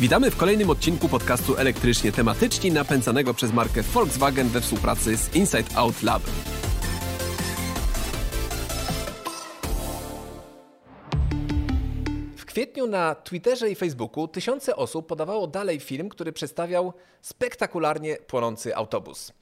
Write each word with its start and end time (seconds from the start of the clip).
Witamy 0.00 0.30
w 0.30 0.36
kolejnym 0.36 0.70
odcinku 0.70 1.08
podcastu 1.08 1.56
elektrycznie 1.56 2.12
tematyczni 2.12 2.70
napędzanego 2.70 3.34
przez 3.34 3.52
markę 3.52 3.82
Volkswagen 3.82 4.48
we 4.48 4.60
współpracy 4.60 5.16
z 5.16 5.34
Inside 5.34 5.76
Out 5.76 6.02
Lab. 6.02 6.22
W 12.36 12.44
kwietniu 12.44 12.86
na 12.86 13.14
Twitterze 13.14 13.70
i 13.70 13.74
Facebooku 13.74 14.28
tysiące 14.28 14.76
osób 14.76 15.06
podawało 15.06 15.46
dalej 15.46 15.80
film, 15.80 16.08
który 16.08 16.32
przedstawiał 16.32 16.92
spektakularnie 17.22 18.16
płonący 18.16 18.76
autobus. 18.76 19.32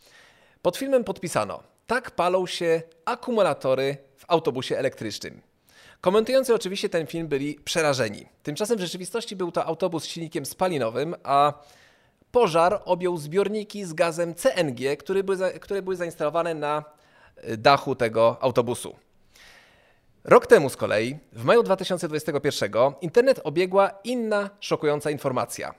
Pod 0.63 0.77
filmem 0.77 1.05
podpisano: 1.05 1.63
Tak 1.87 2.11
palą 2.11 2.47
się 2.47 2.83
akumulatory 3.05 3.97
w 4.17 4.25
autobusie 4.29 4.79
elektrycznym. 4.79 5.50
Komentujący 6.01 6.55
oczywiście 6.55 6.89
ten 6.89 7.07
film 7.07 7.29
byli 7.29 7.55
przerażeni. 7.55 8.27
Tymczasem 8.43 8.79
w 8.79 8.81
rzeczywistości 8.81 9.37
był 9.37 9.53
to 9.53 9.65
autobus 9.65 10.03
z 10.03 10.07
silnikiem 10.07 10.47
spalinowym, 10.47 11.15
a 11.23 11.53
pożar 12.33 12.83
objął 12.85 13.17
zbiorniki 13.17 13.85
z 13.85 13.93
gazem 13.93 14.35
CNG, 14.35 14.97
które 14.97 15.25
były, 15.25 15.51
które 15.51 15.83
były 15.83 15.97
zainstalowane 15.97 16.55
na 16.55 16.85
y, 17.49 17.57
dachu 17.57 17.95
tego 17.95 18.37
autobusu. 18.41 18.97
Rok 20.25 20.47
temu 20.47 20.71
z 20.71 20.77
kolei, 20.77 21.19
w 21.33 21.45
maju 21.45 21.63
2021, 21.63 22.73
internet 23.01 23.41
obiegła 23.45 23.91
inna 24.05 24.51
szokująca 24.61 25.11
informacja. 25.11 25.75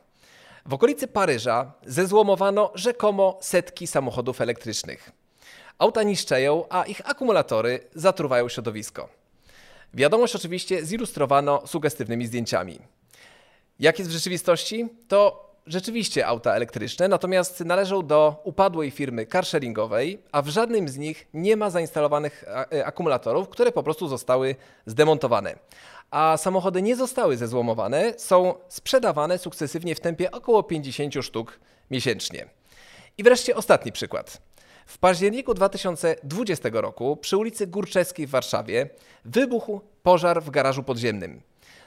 W 0.65 0.73
okolicy 0.73 1.07
Paryża 1.07 1.71
zezłomowano 1.85 2.71
rzekomo 2.75 3.37
setki 3.41 3.87
samochodów 3.87 4.41
elektrycznych. 4.41 5.11
Auta 5.77 6.03
niszczeją, 6.03 6.65
a 6.69 6.83
ich 6.83 7.09
akumulatory 7.09 7.79
zatruwają 7.95 8.49
środowisko. 8.49 9.20
Wiadomość 9.93 10.35
oczywiście 10.35 10.85
zilustrowano 10.85 11.67
sugestywnymi 11.67 12.27
zdjęciami. 12.27 12.79
Jak 13.79 13.99
jest 13.99 14.11
w 14.11 14.13
rzeczywistości? 14.13 14.89
To 15.07 15.51
rzeczywiście 15.67 16.27
auta 16.27 16.55
elektryczne, 16.55 17.07
natomiast 17.07 17.59
należą 17.59 18.07
do 18.07 18.41
upadłej 18.43 18.91
firmy 18.91 19.25
carsharingowej, 19.25 20.21
a 20.31 20.41
w 20.41 20.47
żadnym 20.47 20.89
z 20.89 20.97
nich 20.97 21.27
nie 21.33 21.57
ma 21.57 21.69
zainstalowanych 21.69 22.43
e, 22.73 22.85
akumulatorów, 22.85 23.49
które 23.49 23.71
po 23.71 23.83
prostu 23.83 24.07
zostały 24.07 24.55
zdemontowane. 24.85 25.55
A 26.11 26.37
samochody 26.37 26.81
nie 26.81 26.95
zostały 26.95 27.37
zezłomowane, 27.37 28.13
są 28.17 28.53
sprzedawane 28.67 29.37
sukcesywnie 29.37 29.95
w 29.95 29.99
tempie 29.99 30.31
około 30.31 30.63
50 30.63 31.13
sztuk 31.21 31.59
miesięcznie. 31.91 32.45
I 33.17 33.23
wreszcie 33.23 33.55
ostatni 33.55 33.91
przykład. 33.91 34.41
W 34.91 34.97
październiku 34.97 35.53
2020 35.53 36.69
roku 36.73 37.17
przy 37.17 37.37
ulicy 37.37 37.67
Górczewskiej 37.67 38.27
w 38.27 38.29
Warszawie 38.29 38.89
wybuchł 39.25 39.81
pożar 40.03 40.43
w 40.43 40.49
garażu 40.49 40.83
podziemnym. 40.83 41.41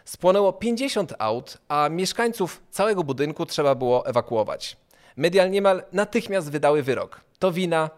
Spłonęło 0.05 0.53
50 0.53 1.13
aut, 1.19 1.59
a 1.69 1.89
mieszkańców 1.89 2.63
całego 2.71 3.05
budynku 3.05 3.47
trzeba 3.47 3.75
było 3.75 4.07
ewakuować. 4.07 4.77
Media 5.17 5.47
niemal 5.47 5.83
natychmiast 5.93 6.51
wydały 6.51 6.83
wyrok. 6.83 7.21
To 7.39 7.53
wina 7.53 7.91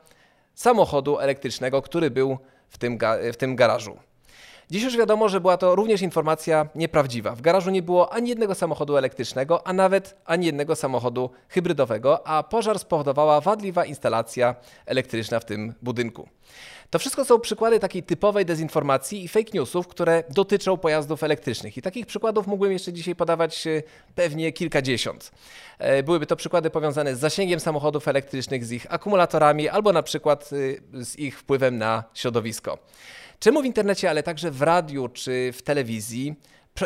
samochodu 0.55 1.19
elektrycznego, 1.19 1.83
który 1.83 2.11
był 2.11 2.39
w 2.69 2.79
tym, 2.79 2.99
w 3.33 3.37
tym 3.37 3.57
garażu. 3.57 3.97
Dziś 4.71 4.83
już 4.83 4.97
wiadomo, 4.97 5.29
że 5.29 5.41
była 5.41 5.57
to 5.57 5.75
również 5.75 6.03
informacja 6.03 6.69
nieprawdziwa. 6.75 7.35
W 7.35 7.41
garażu 7.41 7.71
nie 7.71 7.83
było 7.83 8.13
ani 8.13 8.29
jednego 8.29 8.55
samochodu 8.55 8.97
elektrycznego, 8.97 9.67
a 9.67 9.73
nawet 9.73 10.17
ani 10.25 10.47
jednego 10.47 10.77
samochodu 10.77 11.31
hybrydowego, 11.49 12.27
a 12.27 12.43
pożar 12.43 12.79
spowodowała 12.79 13.41
wadliwa 13.41 13.85
instalacja 13.85 14.55
elektryczna 14.87 15.41
w 15.41 15.45
tym 15.45 15.75
budynku. 15.83 16.29
To 16.91 16.99
wszystko 16.99 17.25
są 17.25 17.41
przykłady 17.41 17.81
takiej 17.81 18.03
typowej 18.03 18.45
dezinformacji 18.45 19.25
i 19.25 19.29
fake 19.29 19.51
newsów, 19.55 19.89
które 19.89 20.25
dotyczą 20.31 20.77
pojazdów 20.77 21.23
elektrycznych. 21.23 21.77
I 21.77 21.83
takich 21.83 22.07
przykładów 22.07 22.47
mógłbym 22.47 22.73
jeszcze 22.73 22.93
dzisiaj 22.93 23.17
podawać 23.17 23.67
e, 23.67 23.83
pewnie 24.15 24.53
kilkadziesiąt. 24.53 25.31
E, 25.79 26.03
byłyby 26.03 26.27
to 26.27 26.37
przykłady 26.37 26.71
powiązane 26.71 27.17
z 27.17 27.19
zasięgiem 27.19 27.61
samochodów 27.61 28.09
elektrycznych, 28.09 28.65
z 28.65 28.73
ich 28.73 28.87
akumulatorami 28.89 29.69
albo 29.69 29.93
na 29.93 30.03
przykład 30.03 30.51
e, 30.95 31.05
z 31.05 31.19
ich 31.19 31.39
wpływem 31.39 31.79
na 31.79 32.05
środowisko. 32.15 32.79
Czemu 33.39 33.63
w 33.63 33.65
internecie, 33.65 34.11
ale 34.11 34.23
także 34.23 34.51
w 34.51 34.63
radiu 34.63 35.09
czy 35.09 35.53
w 35.53 35.63
telewizji 35.63 36.35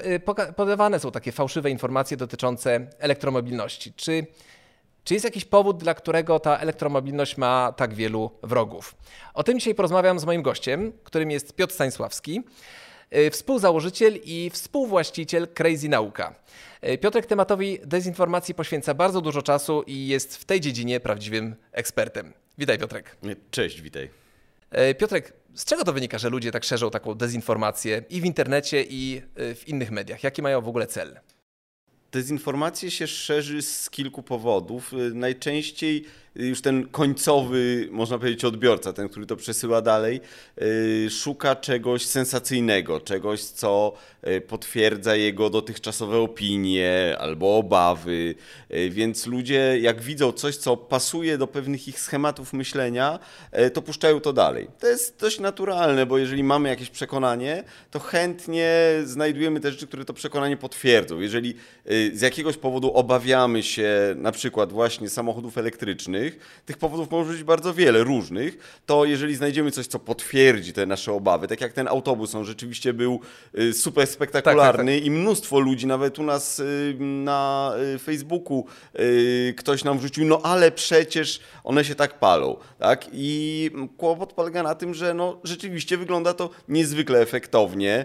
y, 0.06 0.20
podawane 0.56 1.00
są 1.00 1.10
takie 1.10 1.32
fałszywe 1.32 1.70
informacje 1.70 2.16
dotyczące 2.16 2.86
elektromobilności? 2.98 3.92
Czy, 3.92 4.26
czy 5.04 5.14
jest 5.14 5.24
jakiś 5.24 5.44
powód, 5.44 5.76
dla 5.78 5.94
którego 5.94 6.40
ta 6.40 6.58
elektromobilność 6.58 7.36
ma 7.36 7.72
tak 7.76 7.94
wielu 7.94 8.30
wrogów? 8.42 8.94
O 9.34 9.42
tym 9.42 9.58
dzisiaj 9.58 9.74
porozmawiam 9.74 10.18
z 10.18 10.24
moim 10.24 10.42
gościem, 10.42 10.92
którym 11.04 11.30
jest 11.30 11.54
Piotr 11.54 11.74
Stanisławski, 11.74 12.42
y, 13.16 13.30
współzałożyciel 13.30 14.18
i 14.24 14.50
współwłaściciel 14.50 15.48
Crazy 15.48 15.88
Nauka. 15.88 16.34
Y, 16.88 16.98
Piotrek 16.98 17.26
tematowi 17.26 17.78
dezinformacji 17.84 18.54
poświęca 18.54 18.94
bardzo 18.94 19.20
dużo 19.20 19.42
czasu 19.42 19.82
i 19.86 20.06
jest 20.06 20.36
w 20.36 20.44
tej 20.44 20.60
dziedzinie 20.60 21.00
prawdziwym 21.00 21.54
ekspertem. 21.72 22.32
Witaj 22.58 22.78
Piotrek. 22.78 23.16
Cześć, 23.50 23.80
witaj. 23.80 24.29
Piotrek, 24.98 25.32
z 25.54 25.64
czego 25.64 25.84
to 25.84 25.92
wynika, 25.92 26.18
że 26.18 26.28
ludzie 26.28 26.50
tak 26.50 26.64
szerzą 26.64 26.90
taką 26.90 27.14
dezinformację 27.14 28.02
i 28.10 28.20
w 28.20 28.24
internecie, 28.24 28.84
i 28.88 29.22
y, 29.40 29.54
w 29.54 29.68
innych 29.68 29.90
mediach? 29.90 30.22
Jaki 30.22 30.42
mają 30.42 30.60
w 30.60 30.68
ogóle 30.68 30.86
cel? 30.86 31.20
Dezinformację 32.12 32.90
się 32.90 33.06
szerzy 33.06 33.62
z 33.62 33.90
kilku 33.90 34.22
powodów. 34.22 34.92
Y, 34.92 34.96
najczęściej 35.14 36.04
już 36.34 36.62
ten 36.62 36.88
końcowy, 36.88 37.88
można 37.90 38.18
powiedzieć, 38.18 38.44
odbiorca, 38.44 38.92
ten, 38.92 39.08
który 39.08 39.26
to 39.26 39.36
przesyła 39.36 39.82
dalej, 39.82 40.20
y, 40.62 41.10
szuka 41.10 41.56
czegoś 41.56 42.06
sensacyjnego, 42.06 43.00
czegoś, 43.00 43.40
co 43.42 43.92
y, 44.28 44.40
potwierdza 44.40 45.16
jego 45.16 45.50
dotychczasowe 45.50 46.18
opinie 46.18 47.16
albo 47.18 47.56
obawy. 47.58 48.34
Y, 48.74 48.90
więc 48.90 49.26
ludzie, 49.26 49.78
jak 49.80 50.00
widzą 50.02 50.32
coś, 50.32 50.56
co 50.56 50.76
pasuje 50.76 51.38
do 51.38 51.46
pewnych 51.46 51.88
ich 51.88 52.00
schematów 52.00 52.52
myślenia, 52.52 53.18
to 53.74 53.82
puszczają 53.82 54.20
to 54.20 54.32
dalej. 54.32 54.68
To 54.78 54.86
jest 54.86 55.20
dość 55.20 55.40
naturalne, 55.40 56.06
bo 56.06 56.18
jeżeli 56.18 56.44
mamy 56.44 56.68
jakieś 56.68 56.90
przekonanie, 56.90 57.64
to 57.90 57.98
chętnie 57.98 58.70
znajdujemy 59.04 59.60
te 59.60 59.70
rzeczy, 59.70 59.86
które 59.86 60.04
to 60.04 60.14
przekonanie 60.14 60.56
potwierdzą. 60.56 61.20
Jeżeli 61.20 61.54
z 62.12 62.20
jakiegoś 62.20 62.56
powodu 62.56 62.92
obawiamy 62.92 63.62
się 63.62 64.14
na 64.16 64.32
przykład 64.32 64.72
właśnie 64.72 65.08
samochodów 65.08 65.58
elektrycznych, 65.58 66.19
tych 66.66 66.78
powodów 66.78 67.10
może 67.10 67.32
być 67.32 67.42
bardzo 67.42 67.74
wiele, 67.74 68.04
różnych, 68.04 68.82
to 68.86 69.04
jeżeli 69.04 69.34
znajdziemy 69.34 69.70
coś, 69.70 69.86
co 69.86 69.98
potwierdzi 69.98 70.72
te 70.72 70.86
nasze 70.86 71.12
obawy, 71.12 71.48
tak 71.48 71.60
jak 71.60 71.72
ten 71.72 71.88
autobus, 71.88 72.34
on 72.34 72.44
rzeczywiście 72.44 72.92
był 72.92 73.20
y, 73.58 73.72
super 73.72 74.06
spektakularny 74.06 74.92
tak, 74.92 74.94
tak, 74.94 75.04
tak. 75.04 75.06
i 75.06 75.10
mnóstwo 75.10 75.60
ludzi, 75.60 75.86
nawet 75.86 76.18
u 76.18 76.22
nas 76.22 76.58
y, 76.58 76.96
na 77.00 77.72
y, 77.94 77.98
Facebooku 77.98 78.66
ktoś 79.56 79.84
nam 79.84 79.98
wrzucił, 79.98 80.24
no 80.24 80.40
ale 80.42 80.70
przecież 80.70 81.40
one 81.64 81.84
się 81.84 81.94
tak 81.94 82.18
palą, 82.18 82.56
tak? 82.78 83.06
I 83.12 83.70
kłopot 83.96 84.32
polega 84.32 84.62
na 84.62 84.74
tym, 84.74 84.94
że 84.94 85.14
no, 85.14 85.40
rzeczywiście 85.44 85.96
wygląda 85.96 86.34
to 86.34 86.50
niezwykle 86.68 87.20
efektownie. 87.20 88.04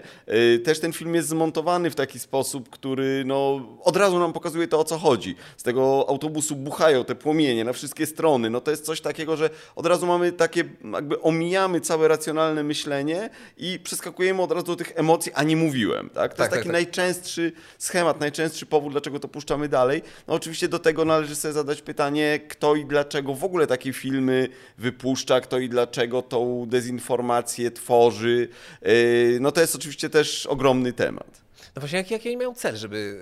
Też 0.64 0.80
ten 0.80 0.92
film 0.92 1.14
jest 1.14 1.28
zmontowany 1.28 1.90
w 1.90 1.94
taki 1.94 2.18
sposób, 2.18 2.70
który 2.70 3.22
no, 3.26 3.66
od 3.84 3.96
razu 3.96 4.18
nam 4.18 4.32
pokazuje 4.32 4.68
to, 4.68 4.80
o 4.80 4.84
co 4.84 4.98
chodzi. 4.98 5.34
Z 5.56 5.62
tego 5.62 6.06
autobusu 6.08 6.56
buchają 6.56 7.04
te 7.04 7.14
płomienie 7.14 7.64
na 7.64 7.72
wszystkie 7.72 8.05
strony. 8.06 8.50
No 8.50 8.60
to 8.60 8.70
jest 8.70 8.84
coś 8.84 9.00
takiego, 9.00 9.36
że 9.36 9.50
od 9.76 9.86
razu 9.86 10.06
mamy 10.06 10.32
takie, 10.32 10.64
jakby 10.92 11.20
omijamy 11.20 11.80
całe 11.80 12.08
racjonalne 12.08 12.62
myślenie 12.62 13.30
i 13.56 13.78
przeskakujemy 13.84 14.42
od 14.42 14.52
razu 14.52 14.66
do 14.66 14.76
tych 14.76 14.92
emocji, 14.94 15.32
a 15.34 15.42
nie 15.42 15.56
mówiłem. 15.56 16.10
Tak? 16.10 16.34
To 16.34 16.38
tak, 16.38 16.38
jest 16.38 16.50
taki 16.50 16.50
tak, 16.50 16.64
tak. 16.64 16.72
najczęstszy 16.72 17.52
schemat, 17.78 18.20
najczęstszy 18.20 18.66
powód, 18.66 18.92
dlaczego 18.92 19.20
to 19.20 19.28
puszczamy 19.28 19.68
dalej. 19.68 20.02
No 20.28 20.34
oczywiście 20.34 20.68
do 20.68 20.78
tego 20.78 21.04
należy 21.04 21.36
sobie 21.36 21.54
zadać 21.54 21.82
pytanie, 21.82 22.40
kto 22.48 22.74
i 22.74 22.84
dlaczego 22.84 23.34
w 23.34 23.44
ogóle 23.44 23.66
takie 23.66 23.92
filmy 23.92 24.48
wypuszcza, 24.78 25.40
kto 25.40 25.58
i 25.58 25.68
dlaczego 25.68 26.22
tą 26.22 26.66
dezinformację 26.66 27.70
tworzy. 27.70 28.48
Yy, 28.82 29.38
no 29.40 29.52
to 29.52 29.60
jest 29.60 29.76
oczywiście 29.76 30.10
też 30.10 30.46
ogromny 30.46 30.92
temat. 30.92 31.45
No 31.76 31.80
właśnie, 31.80 31.98
jaki, 31.98 32.14
jaki 32.14 32.36
mają 32.36 32.54
cel, 32.54 32.76
żeby, 32.76 33.20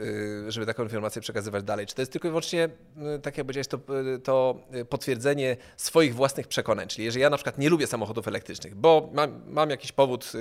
y, 0.48 0.52
żeby 0.52 0.66
taką 0.66 0.82
informację 0.82 1.22
przekazywać 1.22 1.64
dalej? 1.64 1.86
Czy 1.86 1.94
to 1.94 2.02
jest 2.02 2.12
tylko 2.12 2.28
i 2.28 2.30
wyłącznie, 2.30 2.68
y, 3.16 3.18
tak 3.18 3.38
jak 3.38 3.46
powiedziałeś, 3.46 3.68
to, 3.68 3.78
y, 4.16 4.18
to 4.18 4.60
potwierdzenie 4.88 5.56
swoich 5.76 6.14
własnych 6.14 6.48
przekonań? 6.48 6.88
Czyli 6.88 7.04
jeżeli 7.04 7.22
ja 7.22 7.30
na 7.30 7.36
przykład 7.36 7.58
nie 7.58 7.70
lubię 7.70 7.86
samochodów 7.86 8.28
elektrycznych, 8.28 8.74
bo 8.74 9.10
mam, 9.12 9.42
mam 9.46 9.70
jakiś 9.70 9.92
powód, 9.92 10.32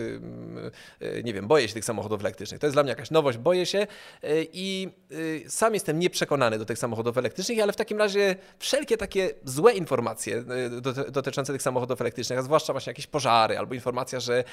nie 1.23 1.33
wiem, 1.33 1.47
boję 1.47 1.67
się 1.67 1.73
tych 1.73 1.85
samochodów 1.85 2.21
elektrycznych, 2.21 2.59
to 2.59 2.67
jest 2.67 2.75
dla 2.75 2.83
mnie 2.83 2.89
jakaś 2.89 3.11
nowość, 3.11 3.38
boję 3.38 3.65
się 3.65 3.88
i 4.53 4.89
sam 5.47 5.73
jestem 5.73 5.99
nieprzekonany 5.99 6.59
do 6.59 6.65
tych 6.65 6.79
samochodów 6.79 7.17
elektrycznych, 7.17 7.59
ale 7.59 7.73
w 7.73 7.75
takim 7.75 7.97
razie 7.97 8.35
wszelkie 8.59 8.97
takie 8.97 9.33
złe 9.43 9.73
informacje 9.73 10.43
dotyczące 11.11 11.53
tych 11.53 11.61
samochodów 11.61 12.01
elektrycznych, 12.01 12.39
a 12.39 12.41
zwłaszcza 12.41 12.73
właśnie 12.73 12.89
jakieś 12.89 13.07
pożary 13.07 13.57
albo 13.57 13.73
informacja, 13.73 14.19
że, 14.19 14.43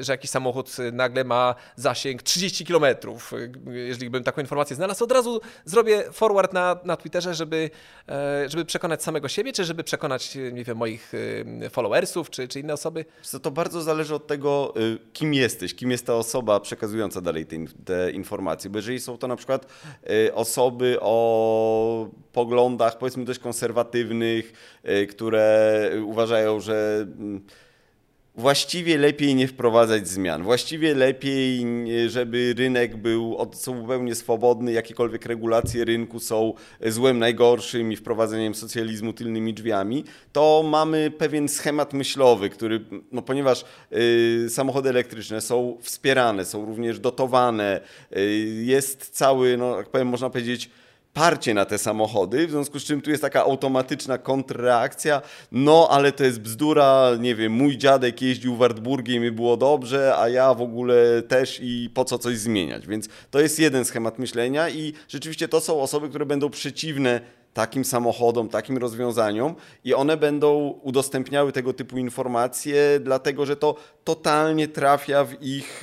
że 0.00 0.12
jakiś 0.12 0.30
samochód 0.30 0.76
nagle 0.92 1.24
ma 1.24 1.54
zasięg 1.76 2.22
30 2.22 2.66
km 2.66 2.77
kilometrów, 2.78 3.32
jeżeli 3.66 4.10
bym 4.10 4.24
taką 4.24 4.40
informację 4.40 4.76
znalazł, 4.76 5.04
od 5.04 5.12
razu 5.12 5.40
zrobię 5.64 6.04
forward 6.12 6.52
na, 6.52 6.76
na 6.84 6.96
Twitterze, 6.96 7.34
żeby, 7.34 7.70
żeby 8.46 8.64
przekonać 8.64 9.02
samego 9.02 9.28
siebie, 9.28 9.52
czy 9.52 9.64
żeby 9.64 9.84
przekonać, 9.84 10.38
nie 10.52 10.64
wiem, 10.64 10.76
moich 10.76 11.12
followersów, 11.70 12.30
czy, 12.30 12.48
czy 12.48 12.60
inne 12.60 12.72
osoby? 12.72 13.04
To 13.42 13.50
bardzo 13.50 13.82
zależy 13.82 14.14
od 14.14 14.26
tego, 14.26 14.74
kim 15.12 15.34
jesteś, 15.34 15.74
kim 15.74 15.90
jest 15.90 16.06
ta 16.06 16.14
osoba 16.14 16.60
przekazująca 16.60 17.20
dalej 17.20 17.46
te, 17.46 17.56
te 17.84 18.10
informacje, 18.10 18.70
bo 18.70 18.78
jeżeli 18.78 19.00
są 19.00 19.18
to 19.18 19.28
na 19.28 19.36
przykład 19.36 19.66
osoby 20.34 20.96
o 21.00 22.08
poglądach 22.32 22.98
powiedzmy 22.98 23.24
dość 23.24 23.38
konserwatywnych, 23.38 24.52
które 25.08 25.90
uważają, 26.04 26.60
że 26.60 27.06
mm, 27.18 27.44
właściwie 28.38 28.98
lepiej 28.98 29.34
nie 29.34 29.48
wprowadzać 29.48 30.08
zmian. 30.08 30.42
Właściwie 30.42 30.94
lepiej, 30.94 31.66
żeby 32.08 32.54
rynek 32.58 32.96
był 32.96 33.36
zupełnie 33.52 34.14
swobodny, 34.14 34.72
jakiekolwiek 34.72 35.26
regulacje 35.26 35.84
rynku 35.84 36.20
są 36.20 36.54
złem 36.86 37.18
najgorszym 37.18 37.92
i 37.92 37.96
wprowadzeniem 37.96 38.54
socjalizmu 38.54 39.12
tylnymi 39.12 39.54
drzwiami, 39.54 40.04
to 40.32 40.64
mamy 40.70 41.10
pewien 41.10 41.48
schemat 41.48 41.92
myślowy, 41.92 42.50
który, 42.50 42.84
no 43.12 43.22
ponieważ 43.22 43.64
y, 43.92 44.46
samochody 44.50 44.88
elektryczne 44.88 45.40
są 45.40 45.78
wspierane, 45.80 46.44
są 46.44 46.66
również 46.66 47.00
dotowane, 47.00 47.80
y, 48.16 48.62
jest 48.64 49.10
cały, 49.10 49.56
no 49.56 49.76
jak 49.76 49.88
powiem, 49.88 50.08
można 50.08 50.30
powiedzieć, 50.30 50.70
parcie 51.18 51.54
na 51.54 51.64
te 51.64 51.78
samochody, 51.78 52.46
w 52.46 52.50
związku 52.50 52.80
z 52.80 52.84
czym 52.84 53.00
tu 53.00 53.10
jest 53.10 53.22
taka 53.22 53.44
automatyczna 53.44 54.18
kontrreakcja, 54.18 55.22
no 55.52 55.88
ale 55.90 56.12
to 56.12 56.24
jest 56.24 56.40
bzdura, 56.40 57.10
nie 57.20 57.34
wiem, 57.34 57.52
mój 57.52 57.78
dziadek 57.78 58.22
jeździł 58.22 58.56
Wartburgiem 58.56 59.24
i 59.24 59.30
było 59.30 59.56
dobrze, 59.56 60.14
a 60.18 60.28
ja 60.28 60.54
w 60.54 60.62
ogóle 60.62 61.22
też 61.22 61.58
i 61.62 61.90
po 61.94 62.04
co 62.04 62.18
coś 62.18 62.38
zmieniać, 62.38 62.86
więc 62.86 63.08
to 63.30 63.40
jest 63.40 63.58
jeden 63.58 63.84
schemat 63.84 64.18
myślenia 64.18 64.68
i 64.68 64.92
rzeczywiście 65.08 65.48
to 65.48 65.60
są 65.60 65.80
osoby, 65.80 66.08
które 66.08 66.26
będą 66.26 66.50
przeciwne 66.50 67.20
takim 67.58 67.84
samochodom, 67.84 68.48
takim 68.48 68.78
rozwiązaniom 68.78 69.54
i 69.84 69.94
one 69.94 70.16
będą 70.16 70.78
udostępniały 70.82 71.52
tego 71.52 71.72
typu 71.72 71.98
informacje, 71.98 73.00
dlatego 73.00 73.46
że 73.46 73.56
to 73.56 73.74
totalnie 74.04 74.68
trafia 74.68 75.24
w 75.24 75.42
ich 75.42 75.82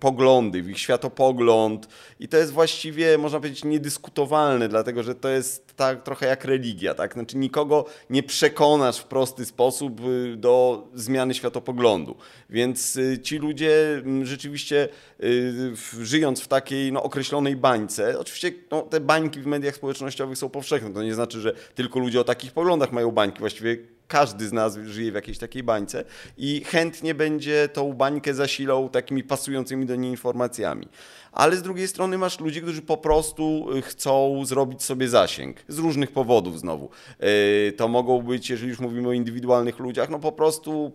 poglądy, 0.00 0.62
w 0.62 0.70
ich 0.70 0.78
światopogląd 0.78 1.88
i 2.20 2.28
to 2.28 2.36
jest 2.36 2.52
właściwie, 2.52 3.18
można 3.18 3.40
powiedzieć, 3.40 3.64
niedyskutowalne, 3.64 4.68
dlatego 4.68 5.02
że 5.02 5.14
to 5.14 5.28
jest 5.28 5.76
tak 5.76 6.02
trochę 6.02 6.26
jak 6.26 6.44
religia, 6.44 6.94
tak? 6.94 7.12
Znaczy 7.12 7.36
nikogo 7.36 7.84
nie 8.10 8.22
przekonasz 8.22 8.98
w 8.98 9.04
prosty 9.04 9.44
sposób 9.44 10.00
y, 10.00 10.36
do 10.36 10.86
zmiany 10.94 11.34
światopoglądu. 11.34 12.16
Więc 12.50 12.96
y, 12.96 13.18
ci 13.22 13.38
ludzie 13.38 14.02
rzeczywiście 14.22 14.88
y, 15.22 15.72
żyjąc 16.00 16.40
w 16.40 16.48
takiej 16.48 16.92
no, 16.92 17.02
określonej 17.02 17.56
bańce, 17.56 18.18
oczywiście 18.18 18.52
no, 18.70 18.82
te 18.82 19.00
bańki 19.00 19.40
w 19.40 19.46
mediach 19.46 19.76
społecznościowych 19.76 20.38
są 20.38 20.48
powszechne, 20.48 20.75
to 20.94 21.02
nie 21.02 21.14
znaczy, 21.14 21.40
że 21.40 21.52
tylko 21.74 21.98
ludzie 21.98 22.20
o 22.20 22.24
takich 22.24 22.52
poglądach 22.52 22.92
mają 22.92 23.10
bańki, 23.10 23.38
właściwie 23.38 23.76
każdy 24.08 24.48
z 24.48 24.52
nas 24.52 24.78
żyje 24.84 25.12
w 25.12 25.14
jakiejś 25.14 25.38
takiej 25.38 25.62
bańce 25.62 26.04
i 26.38 26.64
chętnie 26.64 27.14
będzie 27.14 27.68
tą 27.72 27.92
bańkę 27.92 28.34
zasilał 28.34 28.88
takimi 28.88 29.24
pasującymi 29.24 29.86
do 29.86 29.96
niej 29.96 30.10
informacjami. 30.10 30.88
Ale 31.32 31.56
z 31.56 31.62
drugiej 31.62 31.88
strony 31.88 32.18
masz 32.18 32.40
ludzi, 32.40 32.62
którzy 32.62 32.82
po 32.82 32.96
prostu 32.96 33.66
chcą 33.82 34.44
zrobić 34.44 34.82
sobie 34.82 35.08
zasięg 35.08 35.56
z 35.68 35.78
różnych 35.78 36.12
powodów 36.12 36.60
znowu. 36.60 36.90
Yy, 37.20 37.72
to 37.72 37.88
mogą 37.88 38.22
być, 38.22 38.50
jeżeli 38.50 38.68
już 38.68 38.80
mówimy 38.80 39.08
o 39.08 39.12
indywidualnych 39.12 39.78
ludziach, 39.78 40.10
no 40.10 40.18
po 40.18 40.32
prostu 40.32 40.92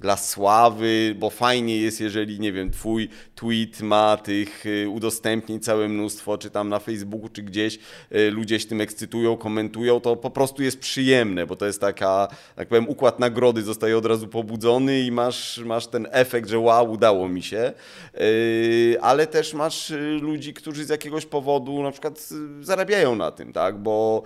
dla 0.00 0.16
sławy, 0.16 1.14
bo 1.18 1.30
fajnie 1.30 1.76
jest, 1.76 2.00
jeżeli, 2.00 2.40
nie 2.40 2.52
wiem, 2.52 2.70
twój 2.70 3.08
tweet 3.34 3.80
ma 3.80 4.16
tych 4.16 4.66
y, 4.66 4.88
udostępnień 4.88 5.60
całe 5.60 5.88
mnóstwo, 5.88 6.38
czy 6.38 6.50
tam 6.50 6.68
na 6.68 6.78
Facebooku, 6.78 7.28
czy 7.28 7.42
gdzieś 7.42 7.78
y, 8.12 8.30
ludzie 8.30 8.60
się 8.60 8.68
tym 8.68 8.80
ekscytują, 8.80 9.36
komentują, 9.36 10.00
to 10.00 10.16
po 10.16 10.30
prostu 10.30 10.62
jest 10.62 10.78
przyjemne, 10.78 11.46
bo 11.46 11.56
to 11.56 11.66
jest 11.66 11.80
taka, 11.80 12.28
tak 12.56 12.68
powiem, 12.68 12.88
układ 12.88 13.18
nagrody 13.18 13.62
zostaje 13.62 13.98
od 13.98 14.06
razu 14.06 14.28
pobudzony 14.28 15.00
i 15.00 15.12
masz, 15.12 15.58
masz 15.64 15.86
ten 15.86 16.08
efekt, 16.10 16.48
że 16.48 16.58
wow, 16.58 16.90
udało 16.90 17.28
mi 17.28 17.42
się, 17.42 17.72
y, 18.20 18.96
ale 19.00 19.26
też 19.26 19.54
masz 19.54 19.92
ludzi, 20.20 20.54
którzy 20.54 20.84
z 20.84 20.88
jakiegoś 20.88 21.26
powodu 21.26 21.82
na 21.82 21.90
przykład 21.90 22.28
zarabiają 22.60 23.16
na 23.16 23.30
tym, 23.30 23.52
tak, 23.52 23.78
bo 23.78 24.22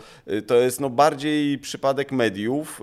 to 0.46 0.56
jest 0.56 0.80
no 0.80 0.90
bardziej 0.90 1.58
przypadek 1.58 2.12
mediów, 2.12 2.80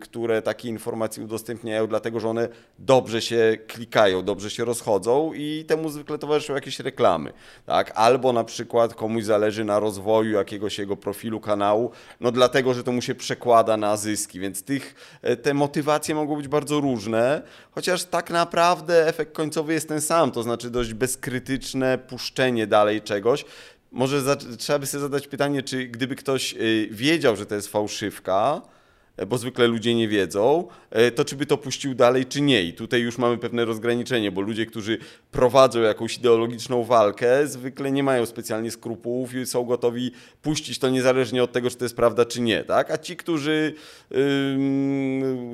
które 0.00 0.42
takie 0.42 0.68
informacje 0.68 1.24
udostępniają, 1.24 1.86
dlatego 1.86 2.20
że 2.20 2.31
one 2.32 2.48
dobrze 2.78 3.22
się 3.22 3.58
klikają, 3.66 4.22
dobrze 4.22 4.50
się 4.50 4.64
rozchodzą 4.64 5.32
i 5.34 5.64
temu 5.68 5.88
zwykle 5.88 6.18
towarzyszą 6.18 6.54
jakieś 6.54 6.80
reklamy. 6.80 7.32
Tak? 7.66 7.92
Albo 7.94 8.32
na 8.32 8.44
przykład 8.44 8.94
komuś 8.94 9.24
zależy 9.24 9.64
na 9.64 9.80
rozwoju 9.80 10.32
jakiegoś 10.32 10.78
jego 10.78 10.96
profilu 10.96 11.40
kanału, 11.40 11.90
no 12.20 12.30
dlatego, 12.30 12.74
że 12.74 12.84
to 12.84 12.92
mu 12.92 13.02
się 13.02 13.14
przekłada 13.14 13.76
na 13.76 13.96
zyski, 13.96 14.40
więc 14.40 14.62
tych, 14.62 14.94
e, 15.22 15.36
te 15.36 15.54
motywacje 15.54 16.14
mogą 16.14 16.36
być 16.36 16.48
bardzo 16.48 16.80
różne, 16.80 17.42
chociaż 17.70 18.04
tak 18.04 18.30
naprawdę 18.30 19.06
efekt 19.06 19.32
końcowy 19.32 19.72
jest 19.72 19.88
ten 19.88 20.00
sam, 20.00 20.30
to 20.30 20.42
znaczy 20.42 20.70
dość 20.70 20.94
bezkrytyczne 20.94 21.98
puszczenie 21.98 22.66
dalej 22.66 23.02
czegoś, 23.02 23.44
może 23.92 24.36
trzeba 24.58 24.78
by 24.78 24.86
sobie 24.86 25.02
zadać 25.02 25.28
pytanie, 25.28 25.62
czy 25.62 25.86
gdyby 25.86 26.16
ktoś 26.16 26.54
y, 26.54 26.88
wiedział, 26.90 27.36
że 27.36 27.46
to 27.46 27.54
jest 27.54 27.68
fałszywka, 27.68 28.62
E, 28.62 28.80
bo 29.26 29.38
zwykle 29.38 29.66
ludzie 29.66 29.94
nie 29.94 30.08
wiedzą, 30.08 30.68
e, 30.90 31.10
to 31.10 31.24
czy 31.24 31.36
by 31.36 31.46
to 31.46 31.58
puścił 31.58 31.94
dalej, 31.94 32.26
czy 32.26 32.40
nie. 32.40 32.62
I 32.62 32.72
tutaj 32.72 33.00
już 33.00 33.18
mamy 33.18 33.38
pewne 33.38 33.64
rozgraniczenie, 33.64 34.32
bo 34.32 34.40
ludzie, 34.40 34.66
którzy 34.66 34.98
prowadzą 35.30 35.80
jakąś 35.80 36.16
ideologiczną 36.18 36.84
walkę, 36.84 37.46
zwykle 37.46 37.92
nie 37.92 38.02
mają 38.02 38.26
specjalnie 38.26 38.70
skrupułów 38.70 39.34
i 39.34 39.46
są 39.46 39.64
gotowi 39.64 40.10
puścić 40.42 40.78
to 40.78 40.90
niezależnie 40.90 41.42
od 41.42 41.52
tego, 41.52 41.70
czy 41.70 41.76
to 41.76 41.84
jest 41.84 41.96
prawda, 41.96 42.24
czy 42.24 42.40
nie. 42.40 42.64
Tak? 42.64 42.90
A 42.90 42.98
ci, 42.98 43.16
którzy 43.16 43.74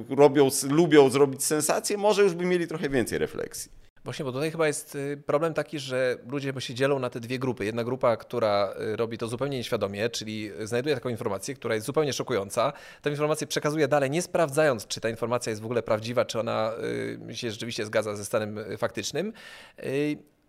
robią, 0.08 0.48
lubią 0.70 1.10
zrobić 1.10 1.44
sensację, 1.44 1.96
może 1.96 2.22
już 2.22 2.34
by 2.34 2.44
mieli 2.44 2.66
trochę 2.66 2.88
więcej 2.88 3.18
refleksji. 3.18 3.87
Właśnie, 4.04 4.24
bo 4.24 4.32
tutaj 4.32 4.50
chyba 4.50 4.66
jest 4.66 4.94
y, 4.94 5.22
problem 5.26 5.54
taki, 5.54 5.78
że 5.78 6.16
ludzie 6.26 6.52
się 6.58 6.74
dzielą 6.74 6.98
na 6.98 7.10
te 7.10 7.20
dwie 7.20 7.38
grupy. 7.38 7.64
Jedna 7.64 7.84
grupa, 7.84 8.16
która 8.16 8.74
y, 8.92 8.96
robi 8.96 9.18
to 9.18 9.28
zupełnie 9.28 9.56
nieświadomie, 9.56 10.10
czyli 10.10 10.50
znajduje 10.64 10.94
taką 10.94 11.08
informację, 11.08 11.54
która 11.54 11.74
jest 11.74 11.86
zupełnie 11.86 12.12
szokująca. 12.12 12.72
Tę 13.02 13.10
informację 13.10 13.46
przekazuje 13.46 13.88
dalej, 13.88 14.10
nie 14.10 14.22
sprawdzając, 14.22 14.86
czy 14.86 15.00
ta 15.00 15.08
informacja 15.08 15.50
jest 15.50 15.62
w 15.62 15.64
ogóle 15.64 15.82
prawdziwa, 15.82 16.24
czy 16.24 16.40
ona 16.40 16.72
y, 17.28 17.36
się 17.36 17.50
rzeczywiście 17.50 17.86
zgadza 17.86 18.16
ze 18.16 18.24
stanem 18.24 18.58
faktycznym. 18.78 19.32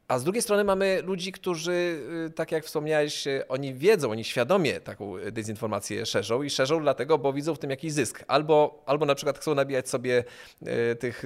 A 0.10 0.20
z 0.20 0.24
drugiej 0.24 0.42
strony 0.42 0.64
mamy 0.64 1.02
ludzi, 1.02 1.32
którzy, 1.32 2.02
y, 2.28 2.32
tak 2.36 2.52
jak 2.52 2.66
wspomniałeś, 2.66 3.28
y, 3.28 3.48
oni 3.48 3.74
wiedzą, 3.74 4.12
oni 4.12 4.24
świadomie 4.24 4.82
taką 4.82 5.14
dezinformację 5.32 6.06
szerzą 6.06 6.44
i 6.44 6.50
szerzą 6.50 6.82
dlatego, 6.82 7.18
bo 7.18 7.34
widzą 7.34 7.56
w 7.56 7.60
tym 7.60 7.70
jakiś 7.70 7.94
zysk. 7.94 8.24
Albo, 8.28 8.84
albo 8.86 9.06
na 9.06 9.16
przykład 9.16 9.40
chcą 9.40 9.56
nabijać 9.56 9.90
sobie 9.90 10.24
y, 10.62 10.96
tych, 10.96 11.24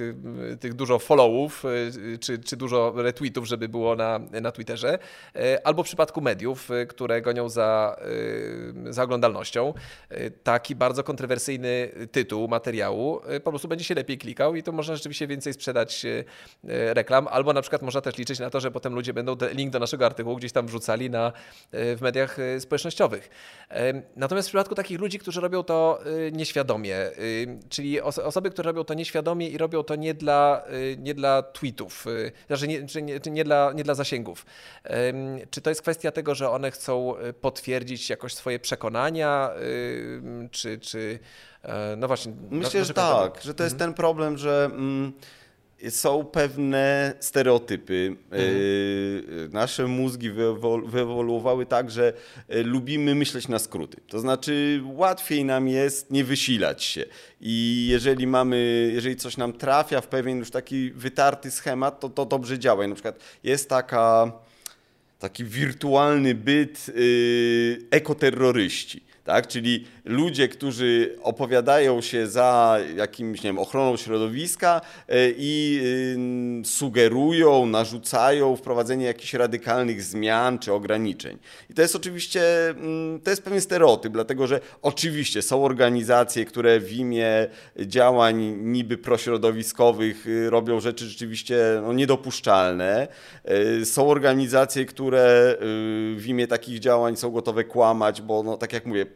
tych 0.60 0.74
dużo 0.74 0.98
followów, 0.98 1.64
czy, 2.20 2.38
czy 2.38 2.56
dużo 2.56 2.92
retweetów, 2.96 3.46
żeby 3.46 3.68
było 3.68 3.96
na, 3.96 4.18
na 4.18 4.52
Twitterze, 4.52 4.98
albo 5.64 5.82
w 5.82 5.86
przypadku 5.86 6.20
mediów, 6.20 6.68
które 6.88 7.22
gonią 7.22 7.48
za, 7.48 7.96
za 8.90 9.02
oglądalnością, 9.02 9.74
taki 10.42 10.74
bardzo 10.74 11.04
kontrowersyjny 11.04 11.88
tytuł 12.12 12.48
materiału 12.48 13.20
po 13.44 13.50
prostu 13.50 13.68
będzie 13.68 13.84
się 13.84 13.94
lepiej 13.94 14.18
klikał 14.18 14.56
i 14.56 14.62
to 14.62 14.72
można 14.72 14.96
rzeczywiście 14.96 15.26
więcej 15.26 15.52
sprzedać 15.52 16.06
reklam, 16.64 17.28
albo 17.28 17.52
na 17.52 17.62
przykład 17.62 17.82
można 17.82 18.00
też 18.00 18.16
liczyć 18.16 18.38
na 18.38 18.50
to, 18.50 18.60
że 18.60 18.70
potem 18.74 18.94
ludzie 18.94 19.14
będą 19.14 19.36
link 19.52 19.72
do 19.72 19.78
naszego 19.78 20.06
artykułu 20.06 20.36
gdzieś 20.36 20.52
tam 20.52 20.66
wrzucali 20.66 21.10
na, 21.10 21.32
e, 21.72 21.96
w 21.96 22.00
mediach 22.00 22.38
e, 22.38 22.60
społecznościowych. 22.60 23.30
E, 23.70 24.02
natomiast 24.16 24.48
w 24.48 24.50
przypadku 24.50 24.74
takich 24.74 25.00
ludzi, 25.00 25.18
którzy 25.18 25.40
robią 25.40 25.62
to 25.62 26.00
nieświadomie, 26.32 26.96
czyli 27.68 28.00
osoby, 28.00 28.50
które 28.50 28.66
robią 28.66 28.84
to 28.84 28.94
nieświadomie 28.94 29.48
i 29.48 29.58
robią 29.58 29.82
to 29.82 29.96
nie 29.96 30.14
dla, 30.14 30.64
nie 30.98 31.14
dla 31.14 31.42
tweetów, 31.42 32.06
znaczy 32.46 32.68
nie, 32.68 32.86
czy 32.86 33.02
nie, 33.02 33.20
czy 33.20 33.30
nie, 33.30 33.44
dla, 33.44 33.72
nie 33.74 33.84
dla 33.84 33.94
zasięgów. 33.94 34.46
Czy 35.50 35.60
to 35.60 35.70
jest 35.70 35.82
kwestia 35.82 36.10
tego, 36.10 36.34
że 36.34 36.50
one 36.50 36.70
chcą 36.70 37.14
potwierdzić 37.40 38.10
jakoś 38.10 38.34
swoje 38.34 38.58
przekonania, 38.58 39.50
czy, 40.50 40.78
czy 40.78 41.18
no 41.96 42.06
właśnie. 42.06 42.32
Myślę, 42.50 42.84
że 42.84 42.94
tak, 42.94 43.42
że 43.42 43.54
to 43.54 43.64
jest 43.64 43.74
mhm. 43.74 43.90
ten 43.90 43.94
problem, 43.94 44.38
że. 44.38 44.64
Mm, 44.64 45.12
są 45.90 46.24
pewne 46.24 47.14
stereotypy. 47.20 48.16
Mhm. 48.30 48.56
E, 49.46 49.48
nasze 49.48 49.86
mózgi 49.86 50.30
wyewoluowały 50.86 51.66
tak, 51.66 51.90
że 51.90 52.12
e, 52.48 52.62
lubimy 52.62 53.14
myśleć 53.14 53.48
na 53.48 53.58
skróty. 53.58 54.00
To 54.08 54.20
znaczy 54.20 54.82
łatwiej 54.84 55.44
nam 55.44 55.68
jest 55.68 56.10
nie 56.10 56.24
wysilać 56.24 56.84
się. 56.84 57.04
I 57.40 57.86
jeżeli 57.90 58.26
mamy, 58.26 58.90
jeżeli 58.94 59.16
coś 59.16 59.36
nam 59.36 59.52
trafia 59.52 60.00
w 60.00 60.08
pewien 60.08 60.38
już 60.38 60.50
taki 60.50 60.90
wytarty 60.90 61.50
schemat, 61.50 62.00
to 62.00 62.08
to 62.08 62.26
dobrze 62.26 62.58
działa. 62.58 62.84
I 62.84 62.88
na 62.88 62.94
przykład 62.94 63.18
jest 63.44 63.68
taka 63.68 64.32
taki 65.18 65.44
wirtualny 65.44 66.34
byt 66.34 66.86
yy, 66.88 67.78
ekoterroryści 67.90 69.13
tak? 69.24 69.46
Czyli 69.46 69.84
ludzie, 70.04 70.48
którzy 70.48 71.16
opowiadają 71.22 72.00
się 72.00 72.26
za 72.26 72.78
jakimś, 72.96 73.42
nie 73.42 73.48
wiem, 73.48 73.58
ochroną 73.58 73.96
środowiska 73.96 74.80
i 75.36 75.80
sugerują, 76.64 77.66
narzucają 77.66 78.56
wprowadzenie 78.56 79.06
jakichś 79.06 79.34
radykalnych 79.34 80.02
zmian 80.02 80.58
czy 80.58 80.72
ograniczeń. 80.72 81.38
I 81.70 81.74
to 81.74 81.82
jest 81.82 81.96
oczywiście, 81.96 82.70
mm, 82.70 83.20
to 83.20 83.30
jest 83.30 83.42
pewien 83.42 83.60
stereotyp, 83.60 84.12
dlatego 84.12 84.46
że 84.46 84.60
oczywiście 84.82 85.42
są 85.42 85.64
organizacje, 85.64 86.44
które 86.44 86.80
w 86.80 86.92
imię 86.92 87.46
działań 87.78 88.42
niby 88.62 88.98
prośrodowiskowych 88.98 90.26
y, 90.26 90.50
robią 90.50 90.80
rzeczy 90.80 91.08
rzeczywiście 91.08 91.80
no, 91.82 91.92
niedopuszczalne. 91.92 93.08
Y, 93.80 93.84
są 93.84 94.08
organizacje, 94.08 94.84
które 94.84 95.54
y, 95.54 95.56
w 96.16 96.24
imię 96.26 96.46
takich 96.46 96.78
działań 96.78 97.16
są 97.16 97.30
gotowe 97.30 97.64
kłamać, 97.64 98.22
bo 98.22 98.42
no, 98.42 98.56
tak 98.56 98.72
jak 98.72 98.86
mówię, 98.86 99.06